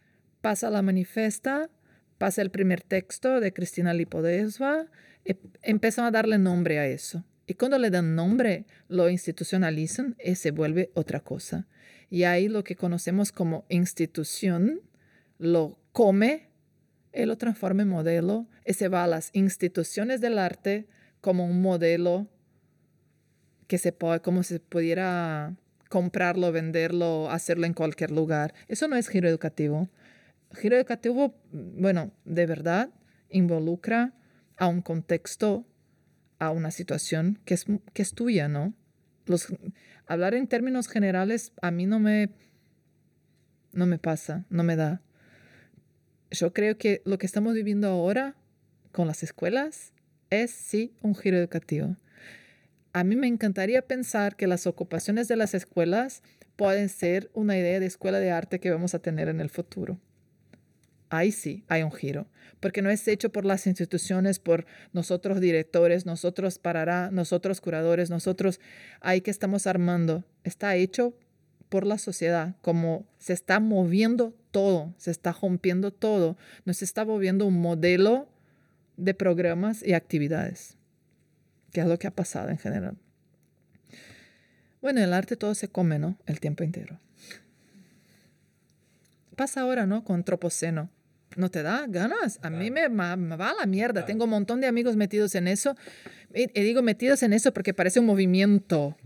pasa 0.45 0.69
la 0.69 0.83
manifesta, 0.83 1.71
pasa 2.19 2.43
el 2.43 2.51
primer 2.51 2.83
texto 2.83 3.41
de 3.41 3.55
Cristina 3.55 3.95
Lipodesva, 3.95 4.85
e, 5.25 5.39
empiezan 5.63 6.05
a 6.05 6.11
darle 6.11 6.37
nombre 6.37 6.79
a 6.79 6.87
eso. 6.87 7.25
Y 7.47 7.55
cuando 7.55 7.79
le 7.79 7.89
dan 7.89 8.15
nombre, 8.15 8.67
lo 8.89 9.09
institucionalizan 9.09 10.17
y 10.23 10.35
se 10.35 10.51
vuelve 10.51 10.91
otra 10.93 11.21
cosa. 11.21 11.67
Y 12.11 12.25
ahí 12.25 12.49
lo 12.49 12.63
que 12.63 12.77
conocemos 12.77 13.33
como 13.33 13.65
institución 13.71 14.83
lo 15.39 15.79
come 15.93 16.51
y 17.15 17.25
lo 17.25 17.39
transforma 17.39 17.81
en 17.81 17.89
modelo 17.89 18.47
y 18.67 18.75
se 18.75 18.89
va 18.89 19.05
a 19.05 19.07
las 19.07 19.31
instituciones 19.33 20.21
del 20.21 20.39
arte 20.39 20.87
como 21.23 21.47
un 21.47 21.63
modelo 21.63 22.29
que 23.67 23.79
se 23.79 23.93
puede, 23.93 24.21
como 24.21 24.43
si 24.43 24.59
pudiera 24.59 25.57
comprarlo, 25.89 26.53
venderlo, 26.53 27.31
hacerlo 27.31 27.65
en 27.65 27.73
cualquier 27.73 28.11
lugar. 28.11 28.53
Eso 28.69 28.89
no 28.89 28.97
es 28.97 29.09
giro 29.09 29.27
educativo. 29.27 29.89
Giro 30.55 30.77
educativo, 30.77 31.35
bueno, 31.53 32.13
de 32.25 32.47
verdad 32.47 32.91
involucra 33.29 34.13
a 34.57 34.69
un 34.69 34.83
contexto 34.83 35.67
a 36.39 36.51
una 36.51 36.71
situación 36.71 37.39
que 37.45 37.55
es, 37.55 37.67
que 37.93 38.03
es 38.03 38.15
tuya, 38.15 38.49
¿no? 38.49 38.75
Los, 39.27 39.49
hablar 40.07 40.35
en 40.35 40.47
términos 40.47 40.89
generales 40.89 41.53
a 41.63 41.71
mí 41.71 41.87
no 41.87 41.99
me, 41.99 42.31
no 43.73 43.87
me 43.87 43.99
pasa, 43.99 44.45
no 44.51 44.63
me 44.63 44.77
da. 44.77 45.01
Yo 46.31 46.53
creo 46.53 46.77
que 46.77 47.03
lo 47.05 47.19
que 47.19 47.27
estamos 47.27 47.55
viviendo 47.55 47.89
ahora 47.89 48.37
con 48.93 49.07
las 49.07 49.23
escuelas 49.23 49.93
es 50.31 50.51
sí 50.51 50.95
un 51.03 51.15
giro 51.15 51.37
educativo. 51.37 51.97
A 52.93 53.03
mí 53.03 53.17
me 53.17 53.27
encantaría 53.27 53.83
pensar 53.83 54.37
que 54.37 54.47
las 54.47 54.67
ocupaciones 54.67 55.27
de 55.27 55.37
las 55.37 55.55
escuelas 55.55 56.23
pueden 56.57 56.89
ser 56.89 57.31
una 57.35 57.59
idea 57.59 57.81
de 57.81 57.87
escuela 57.87 58.21
de 58.21 58.31
arte 58.31 58.61
que 58.61 58.71
vamos 58.71 58.95
a 58.95 59.01
tener 59.01 59.29
en 59.29 59.41
el 59.41 59.51
futuro 59.51 59.99
ahí 61.17 61.33
sí 61.33 61.65
hay 61.69 61.83
un 61.83 61.93
giro, 61.93 62.27
porque 62.61 62.83
no 62.83 62.91
es 62.91 63.07
hecho 63.09 63.31
por 63.31 63.45
las 63.45 63.67
instituciones, 63.67 64.39
por 64.39 64.67
nosotros 64.93 65.41
directores, 65.41 66.07
nosotros 66.07 66.59
parará, 66.59 67.11
nosotros 67.11 67.61
curadores, 67.61 68.11
nosotros 68.11 68.61
ahí 69.01 69.21
que 69.21 69.31
estamos 69.31 69.67
armando. 69.67 70.25
Está 70.45 70.77
hecho 70.77 71.15
por 71.69 71.87
la 71.87 71.99
sociedad, 71.99 72.55
como 72.61 73.07
se 73.19 73.33
está 73.33 73.61
moviendo 73.61 74.35
todo, 74.51 74.95
se 74.97 75.11
está 75.11 75.33
rompiendo 75.33 75.93
todo, 75.93 76.37
nos 76.65 76.83
está 76.83 77.05
moviendo 77.05 77.47
un 77.47 77.61
modelo 77.61 78.29
de 78.97 79.15
programas 79.15 79.83
y 79.85 79.93
actividades, 79.93 80.77
que 81.73 81.81
es 81.81 81.87
lo 81.87 81.99
que 81.99 82.07
ha 82.07 82.13
pasado 82.13 82.51
en 82.51 82.59
general. 82.59 82.97
Bueno, 84.81 85.03
el 85.03 85.13
arte 85.13 85.37
todo 85.37 85.55
se 85.55 85.69
come, 85.69 85.99
¿no? 85.99 86.19
El 86.27 86.41
tiempo 86.41 86.63
entero. 86.63 87.01
pasa 89.35 89.63
ahora, 89.63 89.87
¿no? 89.87 90.05
Con 90.05 90.23
Tropoceno. 90.25 90.91
¿No 91.37 91.51
te 91.51 91.63
da 91.63 91.87
ganas? 91.89 92.39
A 92.43 92.51
mí 92.51 92.71
me, 92.71 92.89
va 92.89 93.13
a 93.13 93.55
la 93.55 93.67
mierda. 93.67 94.05
Tengo 94.05 94.25
un 94.25 94.31
montón 94.31 94.61
de 94.61 94.67
amigos 94.67 94.97
metidos 94.97 95.35
en 95.35 95.49
eso. 95.49 95.75
Y, 96.35 96.47
digo 96.47 96.83
metidos 96.83 97.23
en 97.23 97.33
eso 97.33 97.53
porque 97.53 97.75
parece 97.75 98.01
un 98.01 98.07
movimiento. 98.07 98.97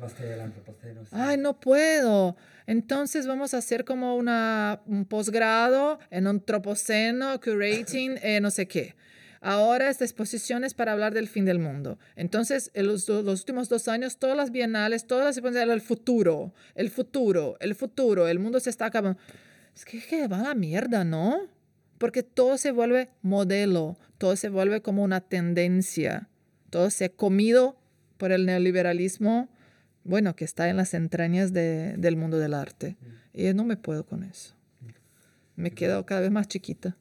Ay, 1.13 1.37
no 1.37 1.59
puedo. 1.59 2.37
Entonces 2.67 3.27
vamos 3.27 3.55
a 3.55 3.59
hacer 3.59 3.85
como 3.85 4.17
una, 4.17 4.83
un 4.87 5.07
posgrado 5.07 5.99
en 6.11 6.27
antropoceno, 6.27 7.41
curating, 7.41 8.19
eh, 8.23 8.41
no 8.41 8.51
sé 8.51 8.67
qué. 8.67 8.95
Ahora 9.41 9.89
esta 9.89 10.05
exposición 10.05 10.65
es 10.65 10.75
para 10.75 10.93
hablar 10.93 11.15
del 11.15 11.29
fin 11.29 11.45
del 11.45 11.61
mundo. 11.61 11.99
Entonces, 12.17 12.71
en 12.75 12.89
los, 12.89 13.09
los 13.09 13.41
últimos 13.41 13.69
dos 13.69 13.89
años, 13.89 14.19
todas 14.19 14.37
las 14.37 14.51
bienales, 14.51 15.07
todas 15.07 15.25
las 15.25 15.37
exposiciones, 15.37 15.73
el 15.73 15.81
futuro, 15.81 16.53
el 16.75 16.91
futuro, 16.91 17.57
el 17.61 17.75
futuro, 17.75 18.27
el 18.27 18.39
mundo 18.39 18.59
se 18.59 18.71
está 18.71 18.87
acabando. 18.87 19.19
Es 19.75 19.85
que, 19.85 20.01
que 20.01 20.27
va 20.27 20.41
a 20.41 20.43
la 20.43 20.55
mierda, 20.55 21.05
¿no? 21.05 21.58
Porque 21.99 22.23
todo 22.23 22.57
se 22.59 22.71
vuelve 22.71 23.11
modelo, 23.23 23.97
todo 24.19 24.37
se 24.37 24.49
vuelve 24.49 24.81
como 24.81 25.03
una 25.03 25.21
tendencia, 25.21 26.29
todo 26.71 26.91
se 26.91 27.07
ha 27.07 27.09
comido 27.09 27.77
por 28.17 28.33
el 28.33 28.47
neoliberalismo, 28.47 29.49
bueno, 30.05 30.35
que 30.35 30.45
está 30.45 30.69
en 30.69 30.77
las 30.77 30.95
entrañas 30.95 31.53
del 31.53 32.17
mundo 32.17 32.39
del 32.39 32.55
arte. 32.55 32.97
Y 33.33 33.53
no 33.53 33.65
me 33.65 33.77
puedo 33.77 34.07
con 34.07 34.23
eso. 34.23 34.55
Me 35.57 35.71
quedo 35.71 36.07
cada 36.07 36.21
vez 36.21 36.31
más 36.31 36.49
chiquita. 36.49 36.97